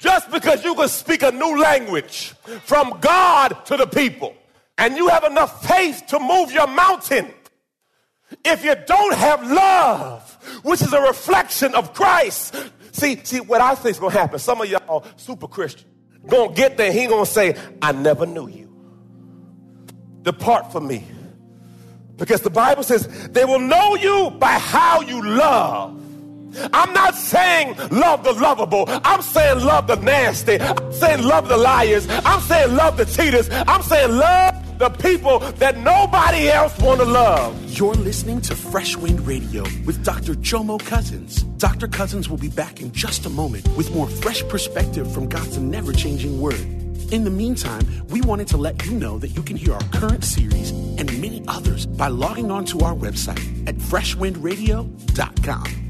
just 0.01 0.31
because 0.33 0.65
you 0.65 0.75
can 0.75 0.89
speak 0.89 1.23
a 1.23 1.31
new 1.31 1.61
language 1.61 2.35
from 2.65 2.99
God 3.01 3.65
to 3.67 3.77
the 3.77 3.87
people 3.87 4.35
and 4.79 4.97
you 4.97 5.07
have 5.09 5.23
enough 5.23 5.65
faith 5.65 6.03
to 6.09 6.19
move 6.19 6.51
your 6.51 6.67
mountain? 6.67 7.33
If 8.45 8.65
you 8.65 8.75
don't 8.85 9.15
have 9.15 9.49
love, 9.49 10.61
which 10.65 10.83
is 10.83 10.93
a 10.93 11.01
reflection 11.01 11.73
of 11.77 11.95
Christ, 11.95 12.57
see, 12.91 13.21
see 13.23 13.41
what 13.41 13.61
I 13.61 13.77
think 13.77 13.93
is 13.93 14.01
going 14.01 14.13
to 14.13 14.19
happen. 14.19 14.41
Some 14.41 14.61
of 14.61 14.69
y'all 14.69 15.05
super 15.17 15.47
Christian 15.47 15.87
gonna 16.27 16.53
get 16.53 16.77
there, 16.77 16.93
he 16.93 17.07
gonna 17.07 17.27
say, 17.27 17.57
I 17.83 17.93
never 17.93 18.27
knew 18.27 18.49
you. 18.49 18.69
Depart 20.23 20.71
from 20.73 20.87
me. 20.87 21.05
Because 22.17 22.43
the 22.43 22.51
Bible 22.51 22.83
says 22.83 23.29
they 23.29 23.45
will 23.45 23.59
know 23.59 23.97
you 23.97 24.31
by 24.39 24.59
how 24.59 25.01
you 25.01 25.25
love. 25.25 25.97
I'm 26.73 26.93
not 26.93 27.15
saying 27.15 27.77
love 27.91 28.25
the 28.25 28.33
lovable. 28.33 28.85
I'm 28.89 29.23
saying 29.23 29.65
love 29.65 29.87
the 29.87 29.97
nasty. 29.97 30.61
I'm 30.61 30.93
saying 30.93 31.23
love 31.23 31.49
the 31.49 31.57
liars. 31.57 32.07
I'm 32.11 32.41
saying 32.43 32.77
love 32.77 32.97
the 32.97 33.07
cheaters. 33.07 33.49
I'm 33.51 33.83
saying 33.83 34.11
love 34.11 34.70
the 34.81 34.89
people 34.89 35.39
that 35.59 35.77
nobody 35.77 36.49
else 36.49 36.77
want 36.79 37.01
to 37.01 37.05
love. 37.05 37.79
You're 37.79 37.95
listening 37.95 38.41
to 38.41 38.57
Fresh 38.57 38.97
Wind 38.97 39.21
Radio 39.27 39.63
with 39.85 40.03
Dr. 40.07 40.33
Jomo 40.33 40.81
Cousins. 40.81 41.43
Dr. 41.59 41.87
Cousins 41.87 42.31
will 42.31 42.39
be 42.39 42.49
back 42.49 42.81
in 42.81 42.91
just 42.93 43.27
a 43.27 43.29
moment 43.29 43.69
with 43.77 43.95
more 43.95 44.09
fresh 44.09 44.43
perspective 44.49 45.13
from 45.13 45.29
God's 45.29 45.59
never 45.59 45.93
changing 45.93 46.41
word. 46.41 46.67
In 47.13 47.25
the 47.25 47.31
meantime, 47.31 47.87
we 48.09 48.23
wanted 48.23 48.49
to 48.49 48.57
let 48.57 48.87
you 48.87 48.93
know 48.93 49.19
that 49.19 49.37
you 49.37 49.43
can 49.43 49.57
hear 49.57 49.75
our 49.75 49.85
current 49.93 50.25
series 50.25 50.71
and 50.71 51.13
many 51.21 51.45
others 51.47 51.85
by 51.85 52.09
logging 52.09 52.51
on 52.51 52.65
to 52.67 52.81
our 52.81 52.95
website 52.95 53.69
at 53.69 53.75
freshwindradio.com. 53.75 55.90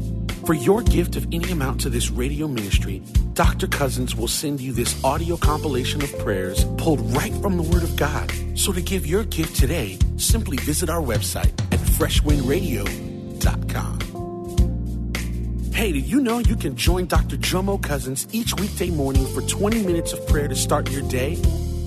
For 0.45 0.55
your 0.55 0.81
gift 0.81 1.15
of 1.15 1.27
any 1.31 1.51
amount 1.51 1.81
to 1.81 1.89
this 1.89 2.09
radio 2.09 2.47
ministry, 2.47 3.03
Dr. 3.33 3.67
Cousins 3.67 4.15
will 4.15 4.27
send 4.27 4.59
you 4.59 4.73
this 4.73 5.01
audio 5.03 5.37
compilation 5.37 6.01
of 6.01 6.17
prayers 6.17 6.65
pulled 6.77 7.01
right 7.15 7.33
from 7.35 7.57
the 7.57 7.63
Word 7.63 7.83
of 7.83 7.95
God. 7.95 8.31
So 8.55 8.71
to 8.71 8.81
give 8.81 9.05
your 9.05 9.23
gift 9.25 9.55
today, 9.55 9.99
simply 10.17 10.57
visit 10.57 10.89
our 10.89 11.01
website 11.01 11.51
at 11.71 11.79
freshwindradio.com. 11.79 13.99
Hey, 15.73 15.91
did 15.91 16.05
you 16.05 16.19
know 16.19 16.39
you 16.39 16.55
can 16.55 16.75
join 16.75 17.05
Dr. 17.05 17.37
Jomo 17.37 17.81
Cousins 17.81 18.27
each 18.31 18.55
weekday 18.55 18.89
morning 18.89 19.27
for 19.27 19.41
20 19.41 19.83
minutes 19.83 20.11
of 20.11 20.25
prayer 20.27 20.47
to 20.47 20.55
start 20.55 20.91
your 20.91 21.03
day? 21.03 21.35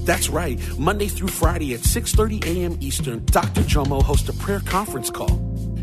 That's 0.04 0.28
right. 0.28 0.60
Monday 0.78 1.08
through 1.08 1.28
Friday 1.28 1.74
at 1.74 1.80
6:30 1.80 2.44
a.m. 2.46 2.76
Eastern, 2.80 3.24
Dr. 3.26 3.62
Jomo 3.62 4.02
hosts 4.02 4.28
a 4.28 4.32
prayer 4.34 4.60
conference 4.60 5.10
call. 5.10 5.43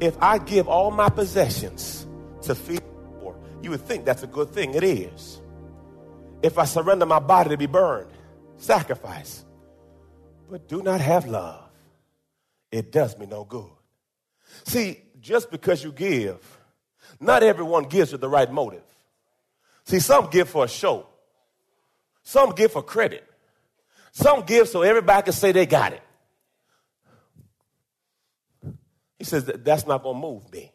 If 0.00 0.16
I 0.22 0.38
give 0.38 0.66
all 0.66 0.90
my 0.90 1.10
possessions 1.10 2.06
to 2.40 2.54
feed 2.54 2.78
the 2.78 3.18
poor, 3.20 3.36
you 3.60 3.68
would 3.68 3.82
think 3.82 4.06
that's 4.06 4.22
a 4.22 4.26
good 4.26 4.48
thing. 4.48 4.72
It 4.72 4.82
is. 4.82 5.35
If 6.42 6.58
I 6.58 6.64
surrender 6.64 7.06
my 7.06 7.18
body 7.18 7.50
to 7.50 7.56
be 7.56 7.66
burned, 7.66 8.10
sacrifice, 8.56 9.44
but 10.50 10.68
do 10.68 10.82
not 10.82 11.00
have 11.00 11.26
love, 11.26 11.70
it 12.70 12.92
does 12.92 13.16
me 13.18 13.26
no 13.26 13.44
good. 13.44 13.70
See, 14.64 15.00
just 15.20 15.50
because 15.50 15.82
you 15.82 15.92
give, 15.92 16.38
not 17.20 17.42
everyone 17.42 17.84
gives 17.84 18.12
with 18.12 18.20
the 18.20 18.28
right 18.28 18.50
motive. 18.50 18.82
See, 19.84 19.98
some 19.98 20.28
give 20.30 20.48
for 20.48 20.64
a 20.64 20.68
show, 20.68 21.06
some 22.22 22.50
give 22.50 22.72
for 22.72 22.82
credit, 22.82 23.24
some 24.12 24.42
give 24.42 24.68
so 24.68 24.82
everybody 24.82 25.22
can 25.24 25.32
say 25.32 25.52
they 25.52 25.66
got 25.66 25.92
it. 25.92 26.02
He 29.18 29.24
says 29.24 29.44
that 29.46 29.64
that's 29.64 29.86
not 29.86 30.02
going 30.02 30.16
to 30.16 30.20
move 30.20 30.52
me. 30.52 30.72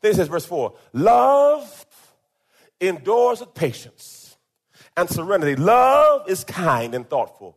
Then 0.00 0.12
he 0.12 0.16
says, 0.16 0.28
verse 0.28 0.44
4 0.44 0.74
Love 0.92 1.86
endures 2.80 3.40
with 3.40 3.54
patience 3.54 4.17
and 4.98 5.08
serenity. 5.08 5.56
Love 5.56 6.28
is 6.28 6.44
kind 6.44 6.94
and 6.94 7.08
thoughtful. 7.08 7.56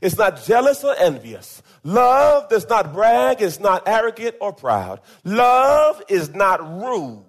It's 0.00 0.18
not 0.18 0.42
jealous 0.44 0.84
or 0.84 0.94
envious. 0.96 1.62
Love 1.84 2.48
does 2.48 2.68
not 2.68 2.92
brag, 2.92 3.40
it's 3.40 3.60
not 3.60 3.86
arrogant 3.86 4.36
or 4.40 4.52
proud. 4.52 5.00
Love 5.24 6.02
is 6.08 6.34
not 6.34 6.60
rude. 6.82 7.24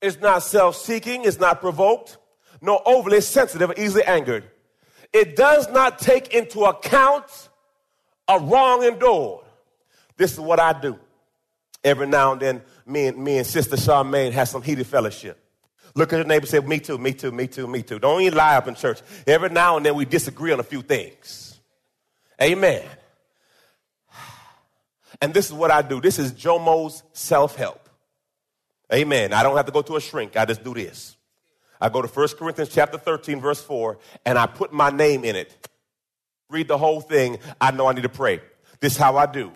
It's 0.00 0.20
not 0.20 0.42
self 0.42 0.76
seeking, 0.76 1.24
it's 1.24 1.40
not 1.40 1.60
provoked, 1.60 2.18
nor 2.60 2.80
overly 2.86 3.20
sensitive 3.20 3.70
or 3.70 3.74
easily 3.76 4.04
angered. 4.04 4.44
It 5.12 5.36
does 5.36 5.68
not 5.70 5.98
take 5.98 6.34
into 6.34 6.64
account 6.64 7.48
a 8.28 8.38
wrong 8.38 8.84
endured. 8.84 9.44
This 10.16 10.32
is 10.32 10.40
what 10.40 10.60
I 10.60 10.78
do. 10.78 10.98
Every 11.82 12.06
now 12.06 12.32
and 12.32 12.40
then, 12.40 12.62
me 12.84 13.06
and, 13.06 13.18
me 13.18 13.38
and 13.38 13.46
Sister 13.46 13.76
Charmaine 13.76 14.32
have 14.32 14.48
some 14.48 14.62
heated 14.62 14.86
fellowship. 14.86 15.47
Look 15.94 16.12
at 16.12 16.16
your 16.16 16.24
neighbor 16.26 16.44
and 16.44 16.48
say, 16.48 16.60
Me 16.60 16.78
too, 16.78 16.98
me 16.98 17.12
too, 17.12 17.32
me 17.32 17.46
too, 17.46 17.66
me 17.66 17.82
too. 17.82 17.98
Don't 17.98 18.20
even 18.22 18.36
lie 18.36 18.56
up 18.56 18.68
in 18.68 18.74
church. 18.74 19.00
Every 19.26 19.48
now 19.48 19.76
and 19.76 19.86
then 19.86 19.94
we 19.94 20.04
disagree 20.04 20.52
on 20.52 20.60
a 20.60 20.64
few 20.64 20.82
things. 20.82 21.58
Amen. 22.40 22.86
And 25.20 25.34
this 25.34 25.46
is 25.46 25.52
what 25.52 25.70
I 25.70 25.82
do. 25.82 26.00
This 26.00 26.18
is 26.18 26.32
Jomo's 26.32 27.02
self 27.12 27.56
help. 27.56 27.88
Amen. 28.92 29.32
I 29.32 29.42
don't 29.42 29.56
have 29.56 29.66
to 29.66 29.72
go 29.72 29.82
to 29.82 29.96
a 29.96 30.00
shrink. 30.00 30.36
I 30.36 30.44
just 30.44 30.64
do 30.64 30.74
this. 30.74 31.16
I 31.80 31.88
go 31.88 32.02
to 32.02 32.08
1 32.08 32.28
Corinthians 32.38 32.70
chapter 32.70 32.98
13, 32.98 33.40
verse 33.40 33.62
4, 33.62 33.98
and 34.24 34.38
I 34.38 34.46
put 34.46 34.72
my 34.72 34.90
name 34.90 35.24
in 35.24 35.36
it. 35.36 35.68
Read 36.50 36.68
the 36.68 36.78
whole 36.78 37.00
thing. 37.00 37.38
I 37.60 37.70
know 37.70 37.86
I 37.86 37.92
need 37.92 38.02
to 38.02 38.08
pray. 38.08 38.40
This 38.80 38.92
is 38.94 38.98
how 38.98 39.16
I 39.16 39.26
do. 39.26 39.52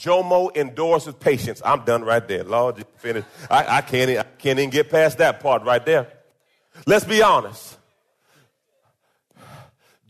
Jomo 0.00 0.56
endorses 0.56 1.14
patience. 1.14 1.60
I'm 1.62 1.84
done 1.84 2.02
right 2.02 2.26
there. 2.26 2.42
Lord, 2.42 2.78
you 2.78 2.84
finished. 2.96 3.26
I, 3.50 3.78
I, 3.78 3.80
can't, 3.82 4.10
I 4.10 4.22
can't 4.22 4.58
even 4.58 4.70
get 4.70 4.88
past 4.88 5.18
that 5.18 5.40
part 5.40 5.62
right 5.64 5.84
there. 5.84 6.08
Let's 6.86 7.04
be 7.04 7.20
honest. 7.20 7.76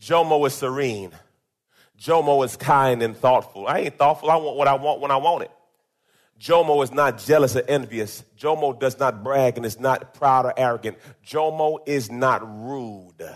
Jomo 0.01 0.47
is 0.47 0.53
serene. 0.53 1.11
Jomo 1.99 2.45
is 2.45 2.55
kind 2.55 3.03
and 3.03 3.17
thoughtful. 3.17 3.67
I 3.67 3.79
ain't 3.79 3.97
thoughtful. 3.97 4.31
I 4.31 4.37
want 4.37 4.55
what 4.55 4.67
I 4.69 4.75
want 4.75 5.01
when 5.01 5.11
I 5.11 5.17
want 5.17 5.43
it. 5.43 5.51
Jomo 6.39 6.81
is 6.83 6.91
not 6.91 7.17
jealous 7.19 7.57
or 7.57 7.63
envious. 7.67 8.23
Jomo 8.39 8.79
does 8.79 8.97
not 8.97 9.23
brag 9.23 9.57
and 9.57 9.65
is 9.65 9.79
not 9.79 10.13
proud 10.13 10.45
or 10.45 10.53
arrogant. 10.55 10.97
Jomo 11.27 11.79
is 11.85 12.09
not 12.09 12.41
rude. 12.65 13.29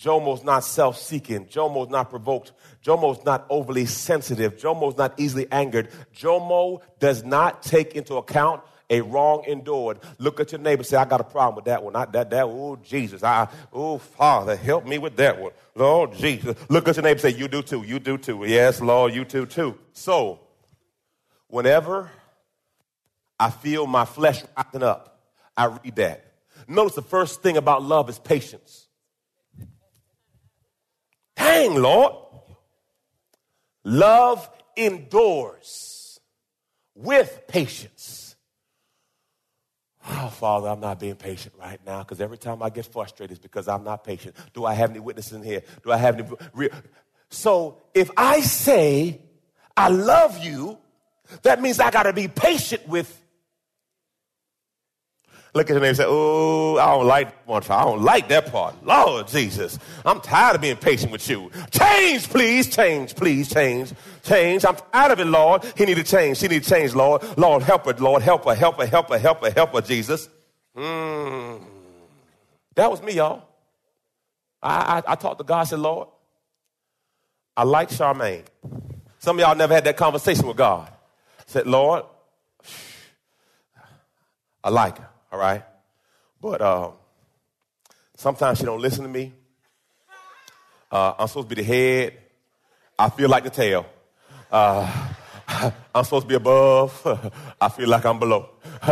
Jomo's 0.00 0.42
not 0.42 0.64
self 0.64 0.98
seeking. 0.98 1.44
Jomo's 1.46 1.90
not 1.90 2.08
provoked. 2.08 2.52
Jomo's 2.82 3.22
not 3.24 3.46
overly 3.50 3.84
sensitive. 3.84 4.56
Jomo's 4.56 4.96
not 4.96 5.18
easily 5.20 5.46
angered. 5.52 5.90
Jomo 6.16 6.80
does 6.98 7.22
not 7.22 7.62
take 7.62 7.94
into 7.94 8.14
account 8.14 8.62
a 8.88 9.02
wrong 9.02 9.44
endured. 9.46 9.98
Look 10.18 10.40
at 10.40 10.52
your 10.52 10.60
neighbor 10.60 10.82
say, 10.82 10.96
I 10.96 11.04
got 11.04 11.20
a 11.20 11.24
problem 11.24 11.56
with 11.56 11.66
that 11.66 11.82
one. 11.82 11.92
Not 11.92 12.12
that, 12.12 12.30
that, 12.30 12.44
oh, 12.44 12.76
Jesus. 12.82 13.22
I, 13.22 13.46
oh, 13.72 13.98
Father, 13.98 14.56
help 14.56 14.86
me 14.86 14.96
with 14.96 15.16
that 15.16 15.38
one. 15.38 15.52
Lord 15.74 16.14
Jesus. 16.14 16.56
Look 16.70 16.88
at 16.88 16.96
your 16.96 17.04
neighbor 17.04 17.20
say, 17.20 17.30
You 17.30 17.46
do 17.46 17.62
too. 17.62 17.82
You 17.82 17.98
do 17.98 18.16
too. 18.16 18.44
Yes, 18.46 18.80
Lord, 18.80 19.14
you 19.14 19.26
too, 19.26 19.44
too. 19.44 19.78
So, 19.92 20.40
whenever 21.48 22.10
I 23.38 23.50
feel 23.50 23.86
my 23.86 24.06
flesh 24.06 24.42
rising 24.56 24.82
up, 24.82 25.20
I 25.56 25.66
read 25.66 25.96
that. 25.96 26.24
Notice 26.66 26.94
the 26.94 27.02
first 27.02 27.42
thing 27.42 27.58
about 27.58 27.82
love 27.82 28.08
is 28.08 28.18
patience. 28.18 28.79
Dang, 31.40 31.74
Lord. 31.74 32.14
Love 33.84 34.48
endures 34.76 36.20
with 36.94 37.42
patience. 37.48 38.36
Oh, 40.06 40.28
Father, 40.28 40.68
I'm 40.68 40.80
not 40.80 41.00
being 41.00 41.16
patient 41.16 41.54
right 41.58 41.80
now 41.86 42.00
because 42.00 42.20
every 42.20 42.38
time 42.38 42.62
I 42.62 42.70
get 42.70 42.86
frustrated, 42.86 43.32
it's 43.32 43.42
because 43.42 43.68
I'm 43.68 43.84
not 43.84 44.04
patient. 44.04 44.36
Do 44.54 44.64
I 44.64 44.74
have 44.74 44.90
any 44.90 45.00
witnesses 45.00 45.32
in 45.32 45.42
here? 45.42 45.62
Do 45.82 45.92
I 45.92 45.96
have 45.96 46.18
any? 46.18 46.28
Real? 46.52 46.70
So 47.30 47.82
if 47.94 48.10
I 48.16 48.40
say 48.40 49.20
I 49.76 49.88
love 49.88 50.44
you, 50.44 50.78
that 51.42 51.62
means 51.62 51.80
I 51.80 51.90
got 51.90 52.02
to 52.04 52.12
be 52.12 52.28
patient 52.28 52.86
with 52.88 53.22
Look 55.52 55.68
at 55.68 55.70
your 55.70 55.80
neighbor 55.80 55.88
and 55.88 55.96
say, 55.96 56.04
Oh, 56.06 56.78
I 56.78 56.86
don't 56.86 57.06
like 57.06 57.46
one. 57.46 57.62
I 57.68 57.82
don't 57.82 58.02
like 58.02 58.28
that 58.28 58.52
part. 58.52 58.84
Lord 58.84 59.26
Jesus, 59.26 59.78
I'm 60.04 60.20
tired 60.20 60.54
of 60.54 60.62
being 60.62 60.76
patient 60.76 61.10
with 61.10 61.28
you. 61.28 61.50
Change, 61.72 62.28
please. 62.28 62.68
Change, 62.68 63.16
please. 63.16 63.52
Change, 63.52 63.92
change. 64.22 64.64
I'm 64.64 64.76
tired 64.92 65.12
of 65.12 65.20
it, 65.20 65.24
Lord. 65.24 65.64
He 65.76 65.84
need 65.86 65.96
to 65.96 66.04
change. 66.04 66.38
She 66.38 66.46
need 66.46 66.62
to 66.62 66.70
change, 66.70 66.94
Lord. 66.94 67.22
Lord, 67.36 67.64
help 67.64 67.86
her, 67.86 67.94
Lord. 67.94 68.22
Help 68.22 68.44
her, 68.44 68.54
help 68.54 68.78
her, 68.78 68.86
help 68.86 69.08
her, 69.08 69.18
help 69.18 69.42
her, 69.42 69.50
help 69.50 69.72
her, 69.72 69.80
Jesus. 69.80 70.28
Mm. 70.76 71.64
That 72.76 72.88
was 72.88 73.02
me, 73.02 73.14
y'all. 73.14 73.42
I, 74.62 75.02
I, 75.06 75.12
I 75.12 75.14
talked 75.16 75.38
to 75.38 75.44
God, 75.44 75.62
I 75.62 75.64
said, 75.64 75.80
Lord, 75.80 76.08
I 77.56 77.64
like 77.64 77.88
Charmaine. 77.88 78.44
Some 79.18 79.38
of 79.38 79.40
y'all 79.40 79.56
never 79.56 79.74
had 79.74 79.84
that 79.84 79.96
conversation 79.96 80.46
with 80.46 80.56
God. 80.56 80.92
Said, 81.46 81.66
Lord, 81.66 82.04
I 84.62 84.70
like 84.70 84.98
her 84.98 85.08
all 85.30 85.38
right? 85.38 85.62
But 86.40 86.60
uh, 86.60 86.90
sometimes 88.16 88.58
she 88.58 88.64
don't 88.64 88.80
listen 88.80 89.02
to 89.04 89.10
me. 89.10 89.32
Uh, 90.90 91.14
I'm 91.18 91.28
supposed 91.28 91.48
to 91.48 91.54
be 91.54 91.62
the 91.62 91.66
head. 91.66 92.18
I 92.98 93.08
feel 93.10 93.28
like 93.28 93.44
the 93.44 93.50
tail. 93.50 93.86
Uh, 94.50 95.08
I'm 95.94 96.04
supposed 96.04 96.24
to 96.24 96.28
be 96.28 96.34
above. 96.34 97.32
I 97.60 97.68
feel 97.68 97.88
like 97.88 98.04
I'm 98.04 98.18
below. 98.18 98.50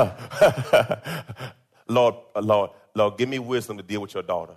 Lord, 1.88 2.14
uh, 2.34 2.40
Lord, 2.40 2.70
Lord, 2.94 3.16
give 3.16 3.28
me 3.28 3.38
wisdom 3.38 3.76
to 3.78 3.82
deal 3.82 4.00
with 4.00 4.14
your 4.14 4.22
daughter. 4.22 4.54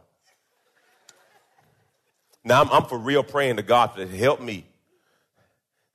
Now 2.44 2.62
I'm, 2.62 2.70
I'm 2.72 2.86
for 2.86 2.98
real 2.98 3.24
praying 3.24 3.58
to 3.58 3.64
God 3.64 3.96
to 3.96 4.08
help 4.08 4.42
me. 4.42 4.66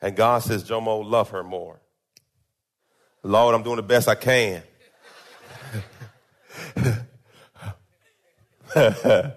And 0.01 0.15
God 0.17 0.43
says, 0.43 0.65
Jomo, 0.65 1.05
love 1.05 1.31
her 1.31 1.43
more. 1.43 1.81
Lord, 3.23 3.55
I'm 3.55 3.63
doing 3.63 3.77
the 3.77 3.83
best 3.83 4.09
I 4.09 4.15
can. 4.15 4.63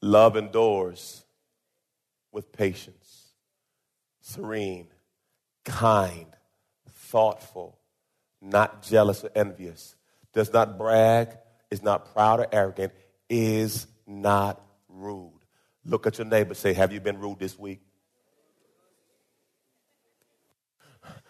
Love 0.00 0.36
endures 0.36 1.24
with 2.32 2.52
patience, 2.52 3.32
serene, 4.20 4.88
kind, 5.64 6.26
thoughtful, 6.90 7.78
not 8.40 8.82
jealous 8.82 9.24
or 9.24 9.30
envious, 9.34 9.94
does 10.32 10.52
not 10.52 10.76
brag, 10.76 11.36
is 11.70 11.82
not 11.82 12.12
proud 12.12 12.40
or 12.40 12.46
arrogant, 12.52 12.92
is 13.28 13.86
not 14.06 14.60
rude. 14.88 15.32
Look 15.84 16.06
at 16.06 16.18
your 16.18 16.26
neighbor 16.26 16.54
say, 16.54 16.72
Have 16.72 16.92
you 16.92 17.00
been 17.00 17.18
rude 17.18 17.38
this 17.38 17.58
week? 17.58 17.80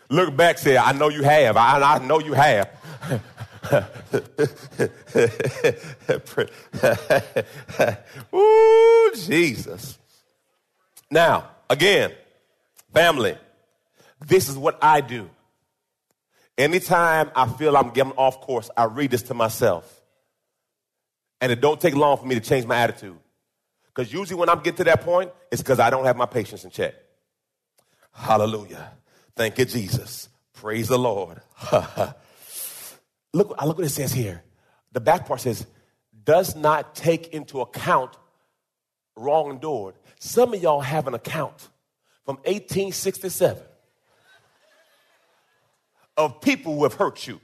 Look 0.08 0.36
back, 0.36 0.58
say, 0.58 0.76
I 0.76 0.92
know 0.92 1.08
you 1.08 1.22
have. 1.22 1.56
I, 1.56 1.80
I 1.80 1.98
know 2.04 2.20
you 2.20 2.34
have. 2.34 2.70
Ooh, 8.34 9.12
Jesus. 9.16 9.98
Now, 11.10 11.50
again, 11.70 12.12
family, 12.92 13.36
this 14.26 14.48
is 14.48 14.56
what 14.56 14.78
I 14.82 15.00
do. 15.00 15.30
Anytime 16.56 17.30
I 17.34 17.48
feel 17.48 17.76
I'm 17.76 17.90
getting 17.90 18.12
off 18.12 18.40
course, 18.40 18.70
I 18.76 18.84
read 18.84 19.10
this 19.10 19.22
to 19.24 19.34
myself. 19.34 20.02
And 21.40 21.50
it 21.50 21.60
don't 21.60 21.80
take 21.80 21.94
long 21.94 22.16
for 22.16 22.26
me 22.26 22.36
to 22.36 22.40
change 22.40 22.66
my 22.66 22.76
attitude. 22.76 23.18
Because 23.86 24.12
usually 24.12 24.38
when 24.38 24.48
I'm 24.48 24.58
getting 24.58 24.78
to 24.78 24.84
that 24.84 25.02
point, 25.02 25.30
it's 25.50 25.62
because 25.62 25.80
I 25.80 25.90
don't 25.90 26.04
have 26.04 26.16
my 26.16 26.26
patience 26.26 26.64
in 26.64 26.70
check. 26.70 26.94
Hallelujah. 28.12 28.92
Thank 29.36 29.58
you, 29.58 29.64
Jesus. 29.64 30.28
Praise 30.52 30.88
the 30.88 30.98
Lord. 30.98 31.40
look, 33.34 33.54
I 33.58 33.66
look 33.66 33.76
what 33.76 33.86
it 33.86 33.90
says 33.90 34.12
here. 34.12 34.42
The 34.92 35.00
back 35.00 35.26
part 35.26 35.40
says, 35.40 35.66
does 36.24 36.56
not 36.56 36.94
take 36.94 37.28
into 37.28 37.60
account 37.60 38.16
wrong. 39.16 39.60
Some 40.18 40.54
of 40.54 40.62
y'all 40.62 40.80
have 40.80 41.06
an 41.06 41.14
account 41.14 41.68
from 42.24 42.36
1867 42.36 43.62
of 46.16 46.40
people 46.40 46.76
who 46.76 46.84
have 46.84 46.94
hurt 46.94 47.26
you. 47.26 47.40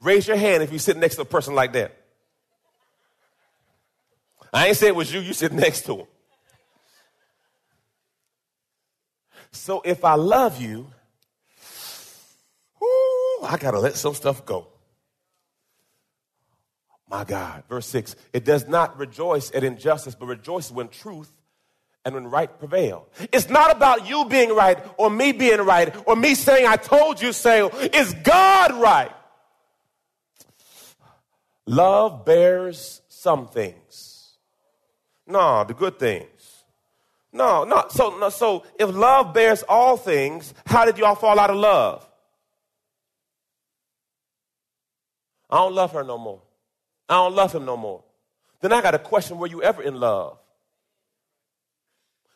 Raise 0.00 0.28
your 0.28 0.36
hand 0.36 0.62
if 0.62 0.70
you 0.72 0.78
sit 0.78 0.96
next 0.96 1.16
to 1.16 1.22
a 1.22 1.24
person 1.26 1.54
like 1.54 1.72
that. 1.72 1.96
I 4.52 4.68
ain't 4.68 4.76
say 4.76 4.88
it 4.88 4.94
was 4.96 5.12
you, 5.12 5.20
you 5.20 5.32
sit 5.32 5.52
next 5.52 5.86
to 5.86 5.96
him. 5.96 6.06
So 9.50 9.82
if 9.84 10.04
I 10.04 10.14
love 10.14 10.60
you, 10.60 10.86
whoo, 12.80 13.46
I 13.46 13.56
gotta 13.58 13.80
let 13.80 13.96
some 13.96 14.14
stuff 14.14 14.44
go. 14.44 14.68
My 17.08 17.24
God. 17.24 17.64
Verse 17.68 17.86
6 17.86 18.16
It 18.32 18.44
does 18.44 18.66
not 18.66 18.98
rejoice 18.98 19.50
at 19.54 19.64
injustice, 19.64 20.14
but 20.14 20.26
rejoices 20.26 20.72
when 20.72 20.88
truth 20.88 21.30
and 22.04 22.14
when 22.14 22.26
right 22.28 22.58
prevail. 22.58 23.08
It's 23.32 23.48
not 23.48 23.74
about 23.74 24.08
you 24.08 24.24
being 24.26 24.54
right 24.54 24.78
or 24.98 25.10
me 25.10 25.32
being 25.32 25.60
right 25.60 25.94
or 26.06 26.16
me 26.16 26.34
saying, 26.34 26.66
I 26.66 26.76
told 26.76 27.20
you 27.20 27.32
so. 27.32 27.70
Is 27.70 28.14
God 28.22 28.74
right? 28.74 29.12
Love 31.66 32.24
bears 32.24 33.00
some 33.08 33.48
things. 33.48 34.34
No, 35.26 35.64
the 35.64 35.72
good 35.72 35.98
things. 35.98 36.28
No, 37.32 37.64
no. 37.64 37.86
So, 37.88 38.18
no, 38.18 38.28
so 38.28 38.64
if 38.78 38.94
love 38.94 39.32
bears 39.32 39.64
all 39.68 39.96
things, 39.96 40.52
how 40.66 40.84
did 40.84 40.98
y'all 40.98 41.14
fall 41.14 41.38
out 41.38 41.50
of 41.50 41.56
love? 41.56 42.06
I 45.48 45.56
don't 45.56 45.74
love 45.74 45.92
her 45.92 46.04
no 46.04 46.18
more. 46.18 46.42
I 47.08 47.14
don't 47.14 47.34
love 47.34 47.54
him 47.54 47.64
no 47.64 47.76
more. 47.76 48.02
Then 48.60 48.72
I 48.72 48.80
got 48.80 48.94
a 48.94 48.98
question 48.98 49.38
were 49.38 49.46
you 49.46 49.62
ever 49.62 49.82
in 49.82 49.94
love? 50.00 50.38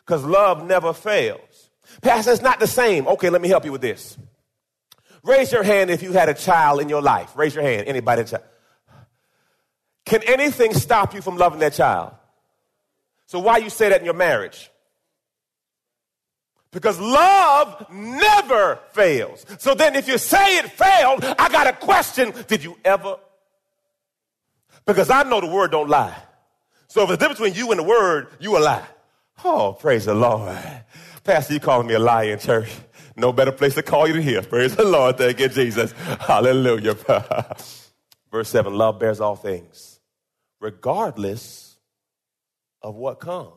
Because 0.01 0.25
love 0.25 0.67
never 0.67 0.93
fails. 0.93 1.71
Pastor, 2.03 2.33
it's 2.33 2.43
not 2.43 2.61
the 2.61 2.67
same. 2.67 3.07
Okay, 3.07 3.31
let 3.31 3.41
me 3.41 3.49
help 3.49 3.65
you 3.65 3.73
with 3.73 3.81
this. 3.81 4.19
Raise 5.23 5.53
your 5.53 5.63
hand 5.63 5.91
if 5.91 6.03
you 6.03 6.13
had 6.13 6.29
a 6.29 6.35
child 6.35 6.81
in 6.81 6.89
your 6.89 7.03
life. 7.03 7.37
Raise 7.37 7.55
your 7.55 7.65
hand. 7.65 7.87
Anybody? 7.87 8.25
Child. 8.25 8.45
Can 10.05 10.23
anything 10.27 10.73
stop 10.75 11.15
you 11.15 11.21
from 11.21 11.37
loving 11.37 11.61
that 11.61 11.75
child? 11.75 12.13
So 13.27 13.39
why 13.39 13.59
you 13.59 13.69
say 13.69 13.91
that 13.91 14.01
in 14.01 14.07
your 14.07 14.15
marriage? 14.15 14.71
Because 16.71 16.99
love 16.99 17.87
never 17.91 18.79
fails. 18.93 19.45
So 19.59 19.75
then 19.75 19.97
if 19.97 20.09
you 20.09 20.19
say 20.19 20.59
it 20.59 20.67
failed, 20.71 21.25
I 21.25 21.49
got 21.51 21.67
a 21.67 21.73
question. 21.73 22.33
Did 22.47 22.65
you 22.65 22.79
ever 22.85 23.17
because 24.89 25.11
I 25.11 25.23
know 25.23 25.41
the 25.41 25.47
word 25.47 25.71
don't 25.71 25.89
lie. 25.89 26.17
So 26.89 27.03
if 27.03 27.11
the 27.11 27.17
difference 27.19 27.39
between 27.39 27.55
you 27.55 27.71
and 27.71 27.79
the 27.79 27.85
word, 27.85 28.29
you 28.41 28.57
a 28.57 28.59
lie. 28.59 28.87
Oh, 29.45 29.77
praise 29.79 30.07
the 30.07 30.15
Lord. 30.15 30.59
Pastor, 31.23 31.53
you 31.53 31.61
calling 31.61 31.87
me 31.87 31.93
a 31.93 31.99
liar 31.99 32.33
in 32.33 32.39
church. 32.39 32.75
No 33.15 33.31
better 33.31 33.53
place 33.53 33.75
to 33.75 33.83
call 33.83 34.07
you 34.09 34.15
than 34.15 34.23
here. 34.23 34.43
Praise 34.43 34.75
the 34.75 34.85
Lord. 34.85 35.19
Thank 35.19 35.41
you, 35.41 35.49
Jesus. 35.49 35.93
Hallelujah. 36.21 36.95
Verse 38.33 38.49
7 38.49 38.73
Love 38.73 38.99
bears 38.99 39.21
all 39.21 39.37
things, 39.37 40.01
regardless 40.59 41.77
of 42.81 42.95
what 42.95 43.21
comes. 43.21 43.53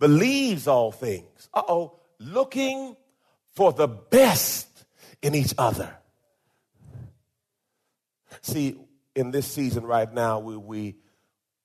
Believes 0.00 0.66
all 0.66 0.90
things. 0.90 1.48
Uh 1.54 1.62
oh. 1.68 2.00
Looking 2.18 2.96
for 3.54 3.72
the 3.72 3.86
best 3.86 4.66
in 5.22 5.34
each 5.36 5.54
other. 5.56 5.96
See, 8.42 8.76
in 9.20 9.30
this 9.30 9.46
season 9.46 9.84
right 9.84 10.12
now, 10.12 10.40
we, 10.40 10.56
we, 10.56 10.96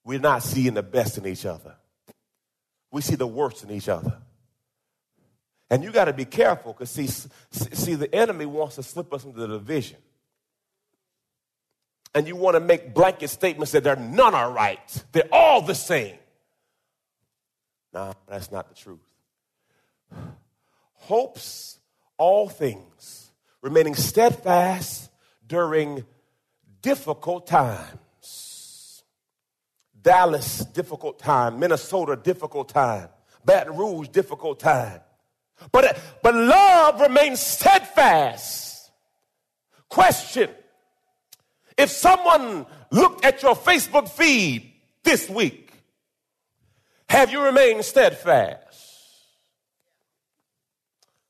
we're 0.04 0.20
not 0.20 0.44
seeing 0.44 0.76
the 0.76 0.84
best 0.84 1.18
in 1.18 1.26
each 1.26 1.46
other. 1.46 1.76
We 2.92 3.02
see 3.02 3.16
the 3.16 3.28
worst 3.28 3.64
in 3.64 3.72
each 3.72 3.90
other. 3.90 4.18
And 5.70 5.84
you 5.84 5.92
got 5.92 6.06
to 6.06 6.14
be 6.14 6.26
careful 6.26 6.74
because, 6.74 6.92
see, 6.92 7.08
see, 7.08 7.96
the 7.96 8.14
enemy 8.14 8.46
wants 8.46 8.76
to 8.76 8.84
slip 8.84 9.12
us 9.14 9.24
into 9.24 9.40
the 9.40 9.48
division. 9.48 9.98
And 12.14 12.28
you 12.28 12.36
want 12.36 12.56
to 12.56 12.60
make 12.60 12.94
blanket 12.94 13.30
statements 13.30 13.72
that 13.72 13.84
they're 13.84 13.96
none 13.96 14.36
are 14.36 14.52
right, 14.52 15.04
they're 15.12 15.28
all 15.32 15.62
the 15.62 15.76
same. 15.76 16.16
No, 17.94 18.14
that's 18.28 18.52
not 18.52 18.70
the 18.70 18.76
truth. 18.76 19.00
Hopes 20.94 21.80
all 22.18 22.48
things, 22.48 23.32
remaining 23.62 23.96
steadfast 23.96 25.10
during 25.48 26.06
difficult 26.86 27.48
times. 27.48 29.04
Dallas, 30.00 30.60
difficult 30.66 31.18
time. 31.18 31.58
Minnesota, 31.58 32.16
difficult 32.16 32.70
time. 32.70 33.10
Baton 33.44 33.76
Rouge, 33.76 34.10
difficult 34.10 34.60
time. 34.60 35.00
But, 35.72 35.98
but 36.22 36.36
love 36.36 37.02
remains 37.02 37.40
steadfast. 37.40 38.92
Question 39.90 40.52
If 41.76 41.90
someone 41.90 42.68
looked 42.92 43.26
at 43.26 43.42
your 43.42 43.56
Facebook 43.56 44.08
feed 44.08 44.72
this 45.04 45.28
week, 45.28 45.72
have 47.10 47.32
you 47.32 47.42
remained 47.42 47.84
steadfast? 47.84 48.92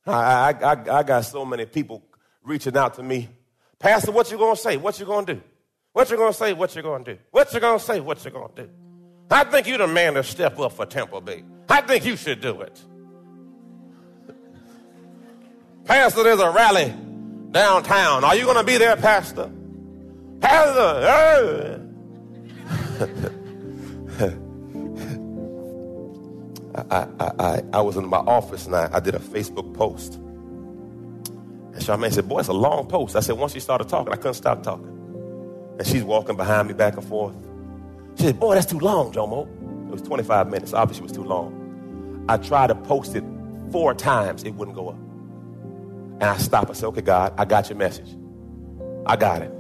I, 0.06 0.52
I, 0.52 0.72
I 0.72 1.04
got 1.04 1.22
so 1.22 1.46
many 1.46 1.66
people 1.66 2.04
reaching 2.44 2.76
out 2.76 2.96
to 2.96 3.04
me 3.04 3.30
Pastor, 3.86 4.12
what 4.12 4.30
you 4.32 4.38
gonna 4.40 4.56
say? 4.56 4.78
What 4.78 5.00
you 5.00 5.06
gonna 5.06 5.28
do? 5.28 5.40
What 5.94 6.10
you 6.10 6.18
gonna 6.18 6.34
say? 6.34 6.54
What 6.54 6.76
you 6.76 6.82
gonna 6.82 7.04
do? 7.04 7.20
What 7.30 7.54
you 7.54 7.60
gonna 7.60 7.80
say? 7.80 8.00
What 8.00 8.26
you 8.26 8.32
gonna 8.32 8.52
do? 8.56 8.68
I 9.30 9.44
think 9.44 9.68
you're 9.68 9.78
the 9.78 9.86
man 9.86 10.16
to 10.16 10.24
step 10.24 10.58
up 10.58 10.72
for 10.72 10.88
Tampa 10.88 11.22
Bay. 11.22 11.44
I 11.70 11.82
think 11.82 12.04
you 12.04 12.16
should 12.16 12.42
do 12.42 12.62
it. 12.62 12.82
Pastor, 15.84 16.24
there's 16.24 16.40
a 16.40 16.50
rally 16.50 16.92
downtown. 17.52 18.24
Are 18.24 18.36
you 18.36 18.46
gonna 18.46 18.64
be 18.64 18.80
there, 18.80 18.96
Pastor? 18.96 19.52
Pastor, 20.42 21.80
I, 26.90 27.08
I, 27.20 27.32
I, 27.38 27.62
I 27.72 27.82
was 27.82 27.98
in 27.98 28.08
my 28.08 28.18
office 28.18 28.66
and 28.66 28.76
I, 28.76 28.90
I 28.94 29.00
did 29.00 29.14
a 29.14 29.20
Facebook 29.20 29.76
post. 29.76 30.20
And 31.76 31.84
Charmaine 31.84 32.14
said, 32.14 32.30
Boy, 32.30 32.40
it's 32.40 32.48
a 32.48 32.54
long 32.54 32.88
post. 32.88 33.18
I 33.18 33.20
said, 33.20 33.38
Once 33.38 33.52
she 33.52 33.60
started 33.60 33.90
talking, 33.90 34.14
I 34.14 34.16
couldn't 34.16 34.36
stop 34.36 34.64
talking. 34.64 34.88
And 35.78 35.86
she's 35.86 36.04
walking 36.04 36.38
behind 36.38 36.70
me 36.70 36.74
back 36.74 36.96
and 36.96 37.06
forth. 37.06 37.36
She 38.16 38.24
said, 38.24 38.40
Boy, 38.40 38.56
that's 38.56 38.66
too 38.66 38.80
long, 38.80 39.12
Jomo. 39.12 39.46
It 39.90 39.92
was 39.92 40.02
25 40.02 40.50
minutes. 40.50 40.74
Obviously, 40.74 41.04
it 41.04 41.10
was 41.10 41.12
too 41.12 41.26
long. 41.26 42.26
I 42.30 42.38
tried 42.38 42.68
to 42.68 42.76
post 42.76 43.14
it 43.14 43.26
four 43.72 43.94
times, 43.94 44.44
it 44.46 44.52
wouldn't 44.52 44.76
go 44.76 44.88
up. 44.88 44.96
And 44.96 46.24
I 46.24 46.38
stopped. 46.38 46.70
I 46.70 46.74
said, 46.74 46.88
Okay, 46.88 47.02
God, 47.02 47.34
I 47.38 47.44
got 47.44 47.70
your 47.70 47.78
message. 47.78 48.16
I 49.06 49.18
got 49.18 49.42
it. 49.42 49.52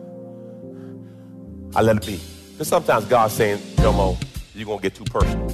I 1.76 1.82
let 1.82 1.98
it 1.98 2.06
be. 2.06 2.22
Because 2.54 2.70
sometimes 2.70 3.04
God's 3.06 3.34
saying, 3.34 3.58
Jomo, 3.76 4.18
you're 4.54 4.66
going 4.66 4.80
to 4.80 4.82
get 4.82 4.96
too 4.96 5.04
personal. 5.04 5.54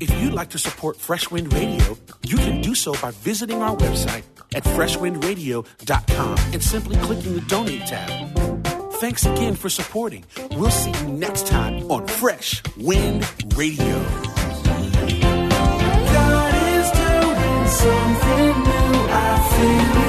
If 0.00 0.10
you'd 0.20 0.32
like 0.32 0.50
to 0.50 0.58
support 0.58 0.96
Fresh 0.96 1.30
Wind 1.30 1.52
Radio, 1.52 1.96
you 2.22 2.36
can 2.36 2.60
do 2.60 2.74
so 2.74 2.94
by 3.00 3.12
visiting 3.12 3.62
our 3.62 3.76
website 3.76 4.24
at 4.54 4.64
freshwindradio.com 4.64 6.38
and 6.52 6.62
simply 6.62 6.96
clicking 6.96 7.34
the 7.34 7.40
donate 7.42 7.86
tab. 7.86 8.36
Thanks 8.94 9.24
again 9.26 9.54
for 9.54 9.68
supporting. 9.68 10.24
We'll 10.52 10.70
see 10.70 10.90
you 10.90 11.08
next 11.08 11.46
time 11.46 11.90
on 11.90 12.06
Fresh 12.06 12.62
Wind 12.76 13.24
Radio. 13.56 14.04
God 16.12 16.54
is 16.54 16.90
doing 16.90 17.68
something 17.68 18.62
new, 18.62 19.06
I 19.10 19.94
feel. 19.94 20.03